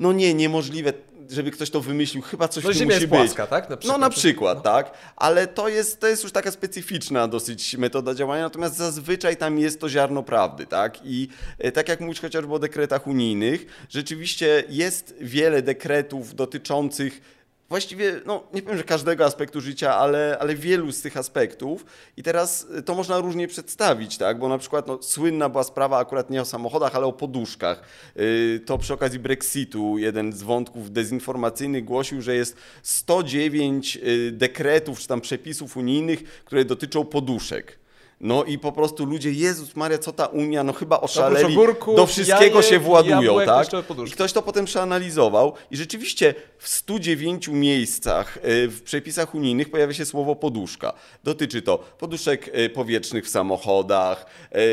no 0.00 0.12
nie, 0.12 0.34
niemożliwe, 0.34 0.92
żeby 1.32 1.50
ktoś 1.50 1.70
to 1.70 1.80
wymyślił, 1.80 2.22
chyba 2.22 2.48
coś 2.48 2.64
No 2.64 2.70
tu 2.70 2.74
Ziemia 2.76 2.86
musi 2.94 3.00
jest 3.00 3.10
być. 3.10 3.18
płaska, 3.20 3.46
tak? 3.46 3.70
Na 3.70 3.76
No 3.84 3.98
na 3.98 4.10
przykład, 4.10 4.62
tak, 4.62 4.90
ale 5.16 5.46
to 5.46 5.68
jest, 5.68 6.00
to 6.00 6.06
jest 6.06 6.22
już 6.22 6.32
taka 6.32 6.50
specyficzna 6.50 7.28
dosyć 7.28 7.76
metoda 7.76 8.14
działania, 8.14 8.42
natomiast 8.42 8.76
zazwyczaj 8.76 9.36
tam 9.36 9.58
jest 9.58 9.80
to 9.80 9.88
ziarno 9.88 10.22
prawdy, 10.22 10.66
tak, 10.66 10.98
i 11.04 11.28
e, 11.58 11.72
tak 11.72 11.88
jak 11.88 12.00
mówisz 12.00 12.20
chociażby 12.20 12.54
o 12.54 12.58
dekretach 12.58 13.06
unijnych, 13.06 13.66
rzeczywiście 13.88 14.64
jest 14.68 15.14
wiele 15.20 15.62
dekretów 15.62 16.34
dotyczących 16.34 17.41
właściwie, 17.72 18.20
no 18.26 18.42
nie 18.54 18.62
powiem, 18.62 18.78
że 18.78 18.84
każdego 18.84 19.24
aspektu 19.24 19.60
życia, 19.60 19.96
ale, 19.96 20.36
ale 20.40 20.54
wielu 20.54 20.92
z 20.92 21.02
tych 21.02 21.16
aspektów 21.16 21.84
i 22.16 22.22
teraz 22.22 22.66
y, 22.78 22.82
to 22.82 22.94
można 22.94 23.18
różnie 23.18 23.48
przedstawić, 23.48 24.18
tak, 24.18 24.38
bo 24.38 24.48
na 24.48 24.58
przykład 24.58 24.86
no, 24.86 25.02
słynna 25.02 25.48
była 25.48 25.64
sprawa 25.64 25.98
akurat 25.98 26.30
nie 26.30 26.42
o 26.42 26.44
samochodach, 26.44 26.96
ale 26.96 27.06
o 27.06 27.12
poduszkach. 27.12 27.82
Y, 28.16 28.60
To 28.66 28.78
przy 28.78 28.94
okazji 28.94 29.18
Brexitu 29.18 29.98
jeden 29.98 30.32
z 30.32 30.42
wątków 30.42 30.92
dezinformacyjnych 30.92 31.84
głosił, 31.84 32.22
że 32.22 32.34
jest 32.34 32.56
109 32.82 33.96
y, 33.96 34.32
dekretów 34.32 35.00
czy 35.00 35.08
tam 35.08 35.20
przepisów 35.20 35.76
unijnych, 35.76 36.24
które 36.44 36.64
dotyczą 36.64 37.04
poduszek. 37.04 37.81
No 38.22 38.44
i 38.44 38.58
po 38.58 38.72
prostu 38.72 39.04
ludzie, 39.04 39.32
Jezus 39.32 39.76
Maria, 39.76 39.98
co 39.98 40.12
ta 40.12 40.26
Unia, 40.26 40.64
no 40.64 40.72
chyba 40.72 41.00
oszaleli, 41.00 41.54
ogórków, 41.54 41.96
do 41.96 42.06
wszystkiego 42.06 42.58
jajek, 42.58 42.64
się 42.64 42.78
władują, 42.78 43.22
jabłek, 43.22 43.46
tak? 43.46 43.68
I 44.06 44.10
ktoś 44.10 44.32
to 44.32 44.42
potem 44.42 44.64
przeanalizował 44.64 45.52
i 45.70 45.76
rzeczywiście 45.76 46.34
w 46.58 46.68
109 46.68 47.48
miejscach 47.48 48.36
y, 48.36 48.68
w 48.68 48.82
przepisach 48.82 49.34
unijnych 49.34 49.70
pojawia 49.70 49.94
się 49.94 50.04
słowo 50.04 50.36
poduszka. 50.36 50.92
Dotyczy 51.24 51.62
to 51.62 51.78
poduszek 51.78 52.50
y, 52.58 52.70
powietrznych 52.70 53.26
w 53.26 53.28
samochodach, 53.28 54.26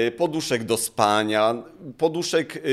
y, 0.07 0.11
poduszek 0.11 0.63
do 0.63 0.77
spania, 0.77 1.55
poduszek 1.97 2.63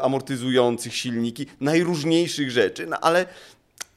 amortyzujących 0.00 0.96
silniki, 0.96 1.46
najróżniejszych 1.60 2.50
rzeczy, 2.50 2.86
no 2.86 2.96
ale 3.00 3.26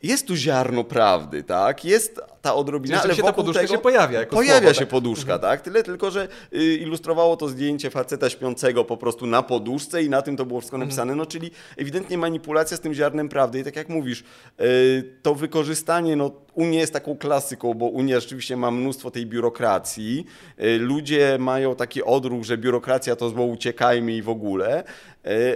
jest 0.04 0.28
tu 0.28 0.36
ziarno 0.36 0.84
prawdy, 0.84 1.44
tak? 1.44 1.86
Jest 1.86 2.22
ta 2.44 2.56
odrobina, 2.56 2.98
Czyli 2.98 3.02
ale 3.02 3.14
rzeczywiście 3.14 3.32
ta 3.32 3.34
poduszka 3.34 3.68
się 3.68 3.78
pojawia 3.78 4.20
jako 4.20 4.36
pojawia 4.36 4.60
słowo, 4.60 4.74
się 4.74 4.80
tak? 4.80 4.90
poduszka, 4.90 5.40
tak? 5.40 5.62
Tyle 5.62 5.84
tylko, 5.84 6.12
że 6.12 6.28
y, 6.54 6.64
ilustrowało 6.64 7.38
to 7.38 7.48
zdjęcie 7.50 7.90
faceta 7.90 8.30
śpiącego 8.30 8.86
po 8.86 8.98
prostu 8.98 9.26
na 9.26 9.44
poduszce 9.44 10.04
i 10.04 10.10
na 10.10 10.22
tym 10.22 10.38
to 10.38 10.46
było 10.46 10.60
wszystko 10.60 10.78
napisane, 10.78 11.16
no 11.16 11.26
czyli 11.26 11.52
ewidentnie 11.78 12.18
manipulacja 12.18 12.78
z 12.78 12.80
tym 12.80 12.94
ziarnem 12.94 13.30
prawdy. 13.30 13.60
I 13.60 13.64
tak 13.64 13.76
jak 13.76 13.90
mówisz, 13.90 14.24
y, 14.62 15.18
to 15.22 15.36
wykorzystanie, 15.36 16.16
no 16.16 16.32
Unia 16.54 16.80
jest 16.80 16.94
taką 16.94 17.18
klasyką, 17.18 17.74
bo 17.74 17.86
Unia 17.86 18.20
rzeczywiście 18.20 18.58
ma 18.58 18.72
mnóstwo 18.72 19.12
tej 19.12 19.26
biurokracji, 19.26 20.26
y, 20.64 20.78
ludzie 20.80 21.38
mają 21.40 21.76
taki 21.76 22.04
odruch, 22.04 22.44
że 22.44 22.58
biurokracja 22.58 23.16
to 23.16 23.30
zło 23.30 23.46
uciekajmy 23.46 24.14
i 24.14 24.22
w 24.22 24.30
ogóle, 24.30 24.84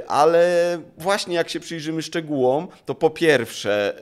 ale 0.08 0.78
właśnie 0.98 1.36
jak 1.36 1.50
się 1.50 1.60
przyjrzymy 1.60 2.02
szczegółom, 2.02 2.68
to 2.86 2.96
po 2.96 3.10
pierwsze 3.10 4.00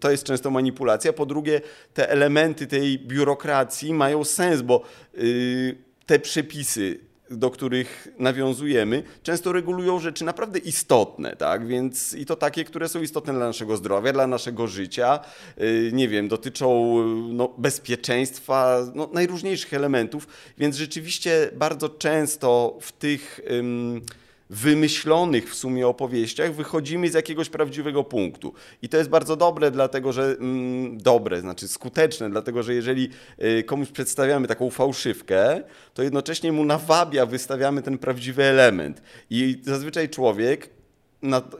to 0.00 0.10
jest 0.10 0.24
często 0.24 0.50
manipulacja, 0.50 1.12
po 1.12 1.26
drugie 1.26 1.59
te 1.94 2.10
elementy 2.10 2.66
tej 2.66 2.98
biurokracji 2.98 3.94
mają 3.94 4.24
sens, 4.24 4.62
bo 4.62 4.82
y, 5.18 5.76
te 6.06 6.18
przepisy 6.18 7.10
do 7.30 7.50
których 7.50 8.08
nawiązujemy, 8.18 9.02
często 9.22 9.52
regulują 9.52 10.00
rzeczy 10.00 10.24
naprawdę 10.24 10.58
istotne, 10.58 11.36
tak? 11.36 11.66
Więc 11.66 12.14
i 12.14 12.26
to 12.26 12.36
takie, 12.36 12.64
które 12.64 12.88
są 12.88 13.02
istotne 13.02 13.32
dla 13.32 13.46
naszego 13.46 13.76
zdrowia, 13.76 14.12
dla 14.12 14.26
naszego 14.26 14.66
życia, 14.66 15.20
yy, 15.56 15.90
nie 15.92 16.08
wiem, 16.08 16.28
dotyczą 16.28 16.96
yy, 16.98 17.34
no, 17.34 17.54
bezpieczeństwa, 17.58 18.86
no, 18.94 19.08
najróżniejszych 19.12 19.74
elementów, 19.74 20.28
więc 20.58 20.76
rzeczywiście 20.76 21.50
bardzo 21.54 21.88
często 21.88 22.78
w 22.80 22.92
tych 22.92 23.40
wymyślonych 24.50 25.50
w 25.50 25.54
sumie 25.54 25.88
opowieściach 25.88 26.54
wychodzimy 26.54 27.10
z 27.10 27.14
jakiegoś 27.14 27.48
prawdziwego 27.48 28.04
punktu. 28.04 28.52
I 28.82 28.88
to 28.88 28.96
jest 28.96 29.10
bardzo 29.10 29.36
dobre, 29.36 29.70
dlatego 29.70 30.12
że 30.12 30.36
mm, 30.40 30.98
dobre, 30.98 31.40
znaczy 31.40 31.68
skuteczne, 31.68 32.30
dlatego 32.30 32.62
że 32.62 32.74
jeżeli 32.74 33.08
y, 33.42 33.62
komuś 33.62 33.88
przedstawiamy 33.88 34.48
taką 34.48 34.70
fałszywkę, 34.70 35.62
to 35.94 36.02
jednocześnie 36.02 36.52
mu 36.52 36.64
nawabia, 36.64 37.26
wystawiamy 37.26 37.82
ten 37.82 37.98
prawdziwy 37.98 38.44
element. 38.44 39.02
I 39.30 39.60
zazwyczaj 39.62 40.08
człowiek 40.08 40.70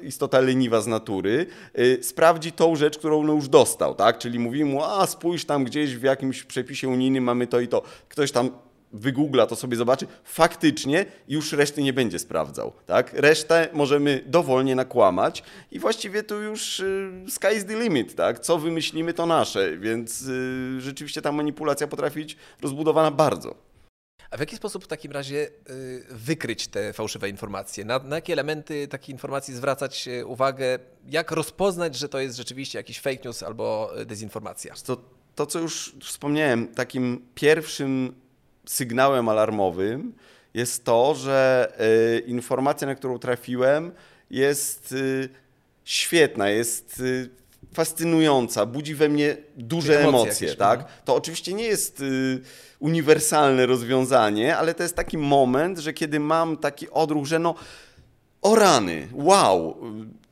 istota 0.03 0.41
leniwa 0.41 0.81
z 0.81 0.87
natury, 0.87 1.47
y, 1.79 1.99
sprawdzi 2.03 2.53
tą 2.53 2.77
rzecz, 2.77 2.99
którą 2.99 3.23
no 3.23 3.33
już 3.33 3.49
dostał, 3.49 3.95
tak? 3.95 4.19
Czyli 4.19 4.39
mówi 4.39 4.65
mu, 4.65 4.85
a 4.85 5.07
spójrz 5.07 5.45
tam 5.45 5.65
gdzieś 5.65 5.97
w 5.97 6.03
jakimś 6.03 6.45
przepisie 6.45 6.89
unijnym 6.89 7.25
mamy 7.25 7.47
to 7.47 7.61
i 7.61 7.69
to. 7.69 7.83
Ktoś 8.09 8.33
tam 8.33 8.51
wygoogla, 8.93 9.47
to 9.47 9.57
sobie 9.57 9.77
zobaczy, 9.77 10.07
faktycznie 10.25 11.07
już 11.29 11.53
reszty 11.53 11.83
nie 11.83 11.93
będzie 11.93 12.19
sprawdzał, 12.19 12.73
tak? 12.87 13.13
Resztę 13.13 13.69
możemy 13.73 14.25
dowolnie 14.27 14.75
nakłamać 14.75 15.43
i 15.71 15.79
właściwie 15.79 16.23
tu 16.23 16.43
już 16.43 16.81
y, 16.81 17.11
sky 17.29 17.57
is 17.57 17.65
the 17.65 17.81
limit, 17.83 18.15
tak? 18.15 18.39
Co 18.39 18.59
wymyślimy, 18.59 19.15
to 19.15 19.27
nasze, 19.27 19.79
więc 19.79 20.23
y, 20.23 20.81
rzeczywiście 20.81 21.23
ta 21.23 21.33
manipulacja 21.33 21.87
potrafi 21.87 22.21
być 22.21 22.37
rozbudowana 22.63 23.11
bardzo. 23.11 23.55
A 24.31 24.37
w 24.37 24.41
jaki 24.41 24.57
sposób 24.57 24.85
w 24.85 24.87
takim 24.87 25.13
razie 25.13 25.49
y, 25.71 26.05
wykryć 26.11 26.69
te 26.69 26.93
fałszywe 26.93 27.29
informacje? 27.29 27.85
Na, 27.85 27.99
na 27.99 28.17
jakie 28.17 28.33
elementy 28.33 28.89
takiej 28.89 29.15
informacji 29.15 29.55
zwracać 29.55 30.09
uwagę? 30.27 30.79
Jak 31.07 31.31
rozpoznać, 31.31 31.95
że 31.95 32.09
to 32.09 32.21
jest 32.21 32.37
rzeczywiście 32.37 32.79
jakiś 32.79 33.01
fake 33.01 33.25
news 33.25 33.43
albo 33.43 33.93
dezinformacja? 34.07 34.75
To, 34.87 34.97
to, 35.35 35.47
co 35.47 35.59
już 35.59 35.97
wspomniałem, 36.03 36.69
takim 36.69 37.27
pierwszym 37.35 38.15
sygnałem 38.71 39.29
alarmowym 39.29 40.13
jest 40.55 40.85
to, 40.85 41.15
że 41.15 41.73
y, 42.17 42.19
informacja, 42.19 42.87
na 42.87 42.95
którą 42.95 43.19
trafiłem, 43.19 43.93
jest 44.31 44.93
y, 44.93 45.29
świetna, 45.85 46.49
jest 46.49 47.01
y, 47.01 47.31
fascynująca, 47.73 48.67
budzi 48.67 48.95
we 48.95 49.09
mnie 49.09 49.37
duże 49.57 49.93
Emocje 49.93 50.09
emocje, 50.09 50.47
jakieś, 50.47 50.59
tak? 50.59 50.81
mhm. 50.81 50.99
To 51.05 51.15
oczywiście 51.15 51.53
nie 51.53 51.65
jest 51.65 52.01
y, 52.01 52.41
uniwersalne 52.79 53.67
rozwiązanie, 53.67 54.57
ale 54.57 54.75
to 54.75 54.83
jest 54.83 54.97
taki 54.97 55.19
moment, 55.19 55.79
że 55.79 55.93
kiedy 55.93 56.21
mam 56.21 56.57
taki 56.57 56.91
odruch, 56.91 57.27
że 57.27 57.39
no 57.39 57.55
o 58.43 58.55
rany, 58.55 59.09
wow, 59.13 59.77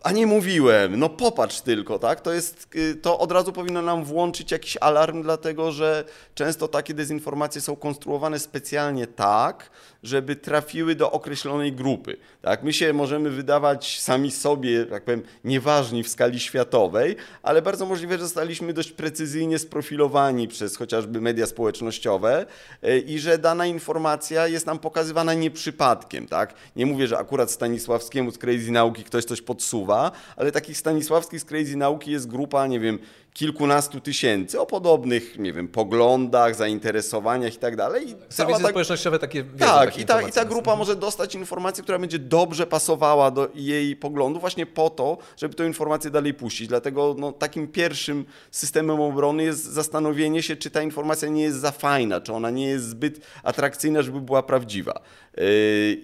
a 0.03 0.13
nie 0.13 0.27
mówiłem, 0.27 0.99
no 0.99 1.09
popatrz 1.09 1.61
tylko, 1.61 1.99
tak? 1.99 2.21
To 2.21 2.33
jest, 2.33 2.69
y, 2.77 2.95
to 2.95 3.19
od 3.19 3.33
razu 3.33 3.53
powinno 3.53 3.83
nam 3.83 4.05
włączyć 4.05 4.53
jakiś 4.53 4.77
alarm, 4.81 5.23
dlatego 5.23 5.73
że 5.73 6.05
często 6.35 6.69
takie 6.69 6.95
dezinformacje 6.95 7.61
są 7.61 7.77
konstruowane 7.77 8.39
specjalnie 8.39 9.07
tak, 9.07 9.71
żeby 10.03 10.37
trafiły 10.37 10.95
do 10.95 11.13
określonej 11.13 11.73
grupy. 11.73 12.17
Tak? 12.43 12.63
My 12.63 12.73
się 12.73 12.93
możemy 12.93 13.31
wydawać 13.31 14.01
sami 14.01 14.31
sobie, 14.31 14.87
tak 14.87 15.05
powiem, 15.05 15.23
nieważni 15.45 16.03
w 16.03 16.09
skali 16.09 16.41
światowej, 16.41 17.17
ale 17.43 17.63
bardzo 17.63 17.87
możliwe, 17.87 18.19
że 18.19 18.25
zostaliśmy 18.25 18.73
dość 18.73 18.93
precyzyjnie 18.93 19.59
sprofilowani 19.59 20.49
przez 20.49 20.77
chociażby 20.77 21.21
media 21.21 21.47
społecznościowe 21.47 22.47
y, 22.85 22.99
i 22.99 23.19
że 23.19 23.39
dana 23.39 23.67
informacja 23.67 24.49
jest 24.49 24.67
nam 24.67 24.79
pokazywana 24.79 25.35
nie 25.35 25.51
przypadkiem. 25.51 26.27
Tak? 26.27 26.55
Nie 26.77 26.87
mówię, 26.87 27.07
że 27.07 27.19
akurat 27.19 27.51
Stanisławskiemu 27.51 28.31
z 28.31 28.39
Crazy 28.39 28.73
Nauki 28.73 29.05
ktoś 29.05 29.25
coś 29.25 29.43
podsuwa, 29.43 29.88
ale 30.37 30.53
takich 30.53 30.79
Stanisławskich 30.79 31.41
z 31.41 31.45
Crazy 31.45 31.77
Nauki 31.77 32.11
jest 32.11 32.29
grupa, 32.29 32.67
nie 32.67 32.81
wiem, 32.81 32.99
kilkunastu 33.35 34.01
tysięcy 34.01 34.61
o 34.61 34.67
podobnych, 34.67 35.39
nie 35.39 35.53
wiem, 35.53 35.69
poglądach, 35.69 36.55
zainteresowaniach 36.55 37.55
i 37.55 37.59
tak 37.59 37.77
dalej. 37.77 38.09
I 38.09 38.15
Serwisy 38.29 38.63
ta- 38.63 38.69
społecznościowe 38.69 39.19
takie 39.19 39.43
wiedzą 39.43 39.67
tak, 39.67 39.99
i 39.99 40.05
ta, 40.05 40.23
i 40.23 40.33
ta 40.33 40.45
grupa 40.45 40.77
może 40.77 40.97
dostać 40.97 41.35
informację, 41.35 41.83
która 41.83 41.99
będzie 41.99 42.19
dobrze 42.19 42.67
pasowała 42.67 43.31
do 43.31 43.49
jej 43.55 43.97
poglądu, 43.97 44.41
właśnie 44.41 44.67
po 44.67 44.91
to, 44.91 45.19
żeby 45.37 45.55
tę 45.55 45.67
informację 45.67 46.11
dalej 46.11 46.35
puścić. 46.35 46.69
Dlatego 46.69 47.15
no, 47.19 47.33
takim 47.33 47.69
pierwszym 47.69 48.25
systemem 48.51 49.01
obrony 49.01 49.43
jest 49.43 49.65
zastanowienie 49.65 50.43
się, 50.43 50.57
czy 50.57 50.71
ta 50.71 50.83
informacja 50.83 51.29
nie 51.29 51.43
jest 51.43 51.61
za 51.61 51.73
fajna, 51.73 52.21
czy 52.21 52.33
ona 52.33 52.51
nie 52.51 52.67
jest 52.67 52.89
zbyt 52.89 53.21
atrakcyjna, 53.43 54.03
żeby 54.03 54.21
była 54.21 54.43
prawdziwa. 54.43 55.01
Yy, 55.37 55.45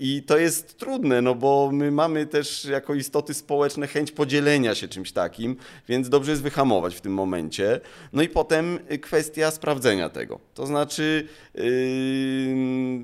I 0.00 0.22
to 0.26 0.38
jest 0.38 0.78
trudne, 0.78 1.22
no 1.22 1.34
bo 1.34 1.70
my 1.72 1.90
mamy 1.90 2.26
też 2.26 2.64
jako 2.64 2.94
istoty 2.94 3.34
społeczne 3.34 3.86
chęć 3.86 4.12
podzielenia 4.12 4.74
się 4.74 4.88
czymś 4.88 5.12
takim, 5.12 5.56
więc 5.88 6.08
dobrze 6.08 6.30
jest 6.30 6.42
wyhamować 6.42 6.94
w 6.94 7.00
tym 7.00 7.12
momencie. 7.14 7.80
No 8.12 8.22
i 8.22 8.28
potem 8.28 8.78
kwestia 9.02 9.50
sprawdzenia 9.50 10.08
tego. 10.08 10.40
To 10.54 10.66
znaczy, 10.66 11.28
yy, 11.54 11.64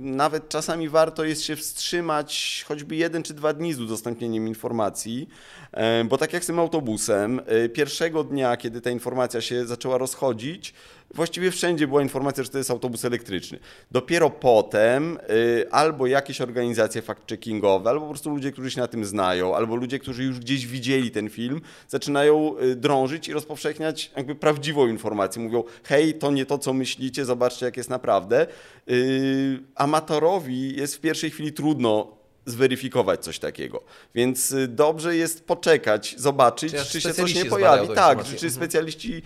nawet 0.01 0.49
czasami 0.49 0.88
warto 0.88 1.25
jest 1.25 1.42
się 1.42 1.57
wstrzymać 1.57 2.64
choćby 2.68 2.96
jeden 2.96 3.23
czy 3.23 3.35
dwa 3.35 3.53
dni 3.53 3.75
z 3.75 3.81
udostępnieniem 3.81 4.49
informacji, 4.49 5.29
e, 5.73 6.05
bo 6.05 6.18
tak 6.18 6.33
jak 6.33 6.44
z 6.44 6.46
tym 6.46 6.59
autobusem, 6.59 7.40
e, 7.46 7.68
pierwszego 7.68 8.25
dnia, 8.25 8.57
kiedy 8.57 8.81
ta 8.81 8.90
informacja 8.90 9.40
się 9.40 9.66
zaczęła 9.66 9.99
rozchodzić, 9.99 10.75
właściwie 11.14 11.51
wszędzie 11.51 11.87
była 11.87 12.03
informacja, 12.03 12.44
że 12.44 12.51
to 12.51 12.59
jest 12.59 12.70
autobus 12.70 13.05
elektryczny. 13.05 13.59
Dopiero 13.90 14.31
potem 14.31 15.18
y, 15.31 15.70
albo 15.70 16.07
jakieś 16.07 16.40
organizacje 16.40 17.03
fact-checkingowe, 17.03 17.88
albo 17.88 18.01
po 18.01 18.09
prostu 18.09 18.31
ludzie, 18.31 18.53
którzy 18.53 18.70
się 18.70 18.81
na 18.81 18.88
tym 18.88 19.05
znają, 19.05 19.57
albo 19.57 19.77
ludzie, 19.77 19.99
którzy 19.99 20.25
już 20.25 20.38
gdzieś 20.38 20.66
widzieli 20.66 21.11
ten 21.11 21.31
film, 21.31 21.61
zaczynają 21.88 22.59
y, 22.59 22.77
drążyć 22.77 23.29
i 23.29 23.33
rozpowszechniać 23.33 24.11
jakby 24.16 24.35
prawdziwą 24.35 24.87
informację. 24.87 25.42
Mówią, 25.42 25.64
hej, 25.85 26.14
to 26.14 26.31
nie 26.31 26.46
to, 26.46 26.59
co 26.59 26.73
myślicie, 26.73 27.25
zobaczcie, 27.25 27.66
jak 27.66 27.77
jest 27.77 27.90
naprawdę. 27.90 28.46
Y, 28.90 29.59
amatorowi 29.75 30.77
jest 30.77 30.96
w 30.96 31.01
pierwszej 31.01 31.31
chwili 31.31 31.53
trudno 31.53 32.19
zweryfikować 32.46 33.24
coś 33.24 33.38
takiego. 33.38 33.83
Więc 34.14 34.53
y, 34.53 34.68
dobrze 34.68 35.16
jest 35.16 35.46
poczekać, 35.46 36.14
zobaczyć, 36.18 36.74
aż 36.74 36.90
czy 36.90 37.00
się 37.00 37.14
coś 37.14 37.35
nie 37.35 37.44
pojawi. 37.44 37.88
Tak, 37.88 37.88
informację. 38.18 38.38
czy 38.38 38.46
Mhm. 38.46 38.53
specjaliści 38.53 39.22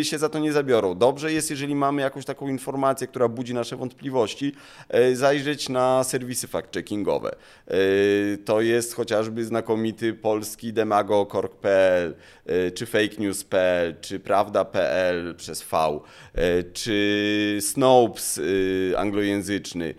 y, 0.00 0.04
się 0.04 0.18
za 0.18 0.28
to 0.28 0.38
nie 0.38 0.52
zabiorą. 0.52 0.94
Dobrze 0.94 1.32
jest, 1.32 1.50
jeżeli 1.50 1.74
mamy 1.74 2.02
jakąś 2.02 2.24
taką 2.24 2.48
informację, 2.48 3.06
która 3.06 3.28
budzi 3.28 3.54
nasze 3.54 3.76
wątpliwości, 3.76 4.52
y, 4.94 5.16
zajrzeć 5.16 5.68
na 5.68 6.04
serwisy 6.04 6.48
fact-checkingowe. 6.48 7.30
To 8.44 8.60
jest 8.60 8.94
chociażby 8.94 9.44
znakomity 9.44 10.14
polski 10.14 10.72
demagog.org.pl, 10.72 12.14
y, 12.50 12.70
czy 12.70 12.86
fakenews.pl, 12.86 13.94
czy 14.00 14.20
prawda.pl 14.20 15.34
przez 15.36 15.62
V, 15.62 16.00
czy 16.72 17.58
Snopes 17.60 18.40
anglojęzyczny. 18.96 19.94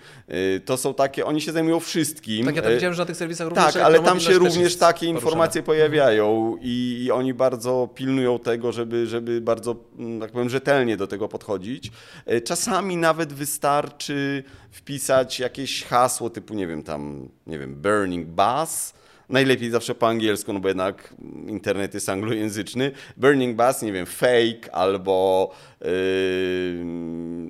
To 0.65 0.77
są 0.77 0.93
takie, 0.93 1.25
oni 1.25 1.41
się 1.41 1.51
zajmują 1.51 1.79
wszystkim. 1.79 2.45
Tak, 2.49 2.55
ja 2.55 2.61
tam 2.61 2.71
Y, 2.71 2.75
widziałem, 2.75 2.93
że 2.93 3.01
na 3.01 3.05
tych 3.05 3.17
serwisach 3.17 3.47
również 3.47 3.73
tak, 3.73 3.83
ale 3.83 3.99
tam 3.99 4.19
się 4.19 4.33
również 4.33 4.75
takie 4.75 5.05
informacje 5.07 5.63
pojawiają 5.63 6.57
i, 6.61 7.03
i 7.03 7.11
oni 7.11 7.33
bardzo 7.33 7.89
pilnują 7.95 8.39
tego, 8.39 8.71
żeby, 8.71 9.07
żeby 9.07 9.41
bardzo, 9.41 9.75
mm, 9.99 10.19
tak 10.19 10.31
powiem, 10.31 10.49
rzetelnie 10.49 10.97
do 10.97 11.07
tego 11.07 11.27
podchodzić. 11.27 11.91
E, 12.25 12.41
Czasami 12.41 12.97
nawet 12.97 13.33
wystarczy 13.33 14.43
wpisać 14.71 15.39
jakieś 15.39 15.85
hasło 15.85 16.29
typu, 16.29 16.53
nie 16.53 16.67
wiem, 16.67 16.83
tam, 16.83 17.29
nie 17.47 17.59
wiem, 17.59 17.75
burning 17.75 18.27
bus, 18.27 18.93
Najlepiej 19.29 19.71
zawsze 19.71 19.95
po 19.95 20.07
angielsku, 20.07 20.53
no 20.53 20.59
bo 20.59 20.67
jednak 20.67 21.13
internet 21.47 21.93
jest 21.93 22.09
anglojęzyczny. 22.09 22.91
Burning 23.17 23.57
Bus, 23.57 23.81
nie 23.81 23.91
wiem, 23.91 24.05
fake 24.05 24.71
albo 24.71 25.51
yy, 25.81 25.89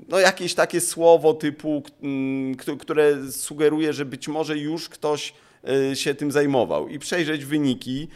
no 0.09 0.19
jakieś 0.19 0.53
takie 0.53 0.81
słowo 0.81 1.33
typu, 1.33 1.83
mm, 2.03 2.55
które 2.79 3.31
sugeruje, 3.31 3.93
że 3.93 4.05
być 4.05 4.27
może 4.27 4.57
już 4.57 4.89
ktoś 4.89 5.33
się 5.93 6.15
tym 6.15 6.31
zajmował 6.31 6.87
i 6.87 6.99
przejrzeć 6.99 7.45
wyniki 7.45 8.07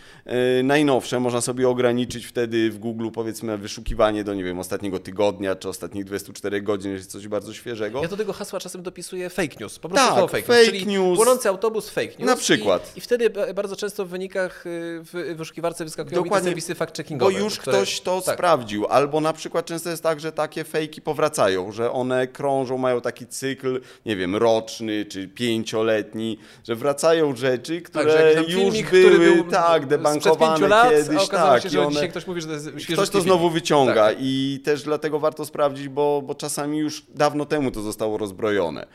y, 0.60 0.64
najnowsze. 0.64 1.20
Można 1.20 1.42
sobie 1.42 1.70
ograniczyć 1.70 2.26
wtedy 2.26 2.70
w 2.72 2.78
Google 2.80 3.10
powiedzmy 3.14 3.58
wyszukiwanie 3.58 4.24
do, 4.24 4.34
nie 4.34 4.44
wiem, 4.44 4.60
ostatniego 4.60 5.00
tygodnia 5.00 5.56
czy 5.56 5.70
ostatnich 5.70 6.04
24 6.06 6.62
godzin, 6.62 6.92
jeżeli 6.92 7.10
coś 7.10 7.28
bardzo 7.28 7.54
świeżego. 7.54 8.02
Ja 8.02 8.08
do 8.08 8.18
tego 8.18 8.34
hasła 8.34 8.60
czasem 8.60 8.84
dopisuję 8.84 9.30
fake 9.30 9.56
news. 9.60 9.80
Po 9.80 9.90
prostu 9.90 10.08
Tak, 10.08 10.18
słowo 10.18 10.28
fake, 10.28 10.44
fake 10.44 10.60
news. 10.60 10.70
Czyli 10.70 10.86
news. 10.88 11.16
płonący 11.16 11.50
autobus 11.50 11.90
fake 11.90 12.08
news. 12.20 12.30
Na 12.30 12.36
przykład. 12.36 12.92
I, 12.96 12.98
I 12.98 13.02
wtedy 13.02 13.30
ba- 13.30 13.54
bardzo 13.54 13.76
często 13.76 14.06
w 14.06 14.10
wynikach 14.10 14.66
y, 14.68 14.70
w 15.04 15.34
wyszukiwarce 15.38 15.84
wyskakują 15.84 16.24
Dokładnie, 16.24 16.50
serwisy 16.50 16.76
Bo 16.76 16.86
fact-checkingowe. 16.86 17.38
już 17.40 17.58
które- 17.58 17.78
ktoś 17.78 18.02
to 18.02 18.22
tak. 18.22 18.36
sprawdził. 18.36 18.86
Albo 18.88 19.22
na 19.22 19.34
przykład 19.34 19.66
często 19.66 19.90
jest 19.90 20.04
tak, 20.04 20.20
że 20.20 20.32
takie 20.32 20.64
fejki 20.64 21.02
powracają, 21.02 21.72
że 21.72 21.92
one 21.92 22.28
krążą, 22.28 22.78
mają 22.78 23.02
taki 23.02 23.28
cykl, 23.28 23.82
nie 24.06 24.16
wiem, 24.16 24.36
roczny 24.36 25.06
czy 25.06 25.28
pięcioletni, 25.28 26.38
że 26.68 26.76
wracają 26.76 27.33
rzeczy, 27.36 27.82
które 27.82 28.06
Tak, 28.06 28.24
jakiś 28.24 28.36
tam 28.36 28.44
już 28.44 28.54
filmik, 28.74 28.92
były 28.92 29.04
który 29.10 29.34
był 29.34 29.44
tak, 29.52 29.86
debankowane 29.86 30.68
lat, 30.68 30.90
kiedyś. 30.90 31.28
tak, 31.28 31.64
się, 31.64 31.70
że 31.70 31.88
one... 31.88 32.08
ktoś 32.08 32.28
mówi, 32.28 32.42
że 32.42 32.48
to 32.48 32.54
jest 32.54 32.68
Ktoś 32.94 33.10
to 33.10 33.12
film. 33.12 33.24
znowu 33.24 33.50
wyciąga 33.50 33.94
Tak. 34.08 34.18
i 34.20 34.62
też 34.66 34.84
dlatego 34.84 35.20
warto 35.20 35.46
sprawdzić, 35.46 35.88
bo, 35.88 36.22
bo 36.26 36.36
czasami 36.36 36.78
już 36.78 37.04
dawno 37.16 37.46
temu 37.46 37.72
to 37.72 37.82
zostało 37.82 38.18
rozbrojone. 38.18 38.86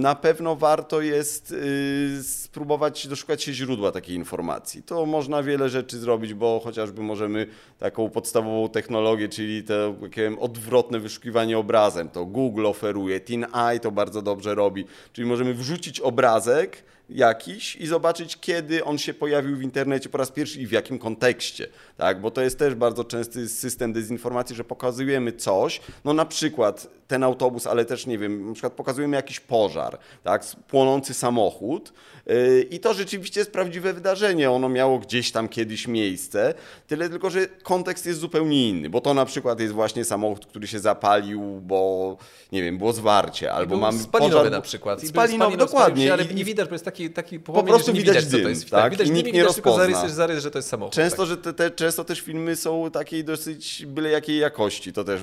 Na 0.00 0.14
pewno 0.14 0.56
warto 0.56 1.00
jest 1.00 1.52
y, 1.52 2.22
spróbować 2.22 3.06
doszukać 3.06 3.42
się 3.42 3.52
źródła 3.52 3.92
takiej 3.92 4.16
informacji. 4.16 4.82
To 4.82 5.06
można 5.06 5.42
wiele 5.42 5.68
rzeczy 5.68 5.98
zrobić, 5.98 6.34
bo 6.34 6.60
chociażby 6.64 7.02
możemy 7.02 7.46
taką 7.78 8.10
podstawową 8.10 8.68
technologię, 8.68 9.28
czyli 9.28 9.62
to 9.64 9.94
takie 10.02 10.32
odwrotne 10.40 11.00
wyszukiwanie 11.00 11.58
obrazem, 11.58 12.08
to 12.08 12.24
Google 12.24 12.66
oferuje, 12.66 13.20
TinEye 13.20 13.80
to 13.82 13.90
bardzo 13.90 14.22
dobrze 14.22 14.54
robi, 14.54 14.84
czyli 15.12 15.28
możemy 15.28 15.54
wrzucić 15.54 16.00
obrazek, 16.00 16.79
jakiś 17.10 17.76
i 17.76 17.86
zobaczyć, 17.86 18.36
kiedy 18.40 18.84
on 18.84 18.98
się 18.98 19.14
pojawił 19.14 19.56
w 19.56 19.62
internecie 19.62 20.08
po 20.08 20.18
raz 20.18 20.30
pierwszy 20.30 20.60
i 20.60 20.66
w 20.66 20.72
jakim 20.72 20.98
kontekście, 20.98 21.68
tak? 21.96 22.20
Bo 22.20 22.30
to 22.30 22.40
jest 22.40 22.58
też 22.58 22.74
bardzo 22.74 23.04
częsty 23.04 23.48
system 23.48 23.92
dezinformacji, 23.92 24.56
że 24.56 24.64
pokazujemy 24.64 25.32
coś, 25.32 25.80
no 26.04 26.12
na 26.12 26.24
przykład 26.24 26.86
ten 27.08 27.24
autobus, 27.24 27.66
ale 27.66 27.84
też 27.84 28.06
nie 28.06 28.18
wiem, 28.18 28.46
na 28.46 28.52
przykład 28.52 28.72
pokazujemy 28.72 29.16
jakiś 29.16 29.40
pożar, 29.40 29.98
tak? 30.24 30.44
Płonący 30.68 31.14
samochód 31.14 31.92
yy, 32.26 32.66
i 32.70 32.80
to 32.80 32.94
rzeczywiście 32.94 33.40
jest 33.40 33.52
prawdziwe 33.52 33.92
wydarzenie, 33.92 34.50
ono 34.50 34.68
miało 34.68 34.98
gdzieś 34.98 35.32
tam 35.32 35.48
kiedyś 35.48 35.88
miejsce, 35.88 36.54
tyle 36.86 37.08
tylko, 37.08 37.30
że 37.30 37.46
kontekst 37.46 38.06
jest 38.06 38.20
zupełnie 38.20 38.68
inny, 38.68 38.90
bo 38.90 39.00
to 39.00 39.14
na 39.14 39.24
przykład 39.24 39.60
jest 39.60 39.74
właśnie 39.74 40.04
samochód, 40.04 40.46
który 40.46 40.66
się 40.66 40.78
zapalił, 40.78 41.42
bo 41.42 42.16
nie 42.52 42.62
wiem, 42.62 42.78
było 42.78 42.92
zwarcie, 42.92 43.52
albo 43.52 43.76
mamy 43.76 43.98
spalinowy 43.98 44.36
pożar, 44.36 44.52
na 44.52 44.60
przykład. 44.60 45.02
Spalinowy, 45.02 45.52
spalił 45.52 45.58
dokładnie. 45.58 46.06
Się, 46.06 46.12
ale 46.12 46.24
I- 46.24 46.34
nie 46.34 46.44
widać, 46.44 46.68
bo 46.68 46.74
jest 46.74 46.84
taki, 46.84 46.99
taki 47.10 47.40
Po 47.40 47.52
płomień, 47.52 47.66
prostu 47.68 47.92
widać 47.92 48.16
widać, 48.16 48.24
co 48.24 48.30
dym, 48.30 48.42
to 48.42 48.48
jest. 48.48 48.70
tak? 48.70 48.92
widać 48.92 49.06
dym 49.06 49.16
nikt 49.16 49.26
nie 49.26 49.32
widać 49.32 49.54
tylko 49.54 49.70
rozpozna. 49.70 49.96
zarys, 50.00 50.14
zarys, 50.14 50.42
że 50.42 50.50
to 50.50 50.58
jest 50.58 50.68
samochód. 50.68 50.94
Często, 50.94 51.16
tak. 51.16 51.26
że 51.26 51.36
te, 51.36 51.52
te, 51.52 51.70
często 51.70 52.04
też 52.04 52.20
filmy 52.20 52.56
są 52.56 52.90
takiej 52.90 53.24
dosyć 53.24 53.86
byle 53.86 54.10
jakiej 54.10 54.38
jakości. 54.38 54.92
To 54.92 55.04
też, 55.04 55.20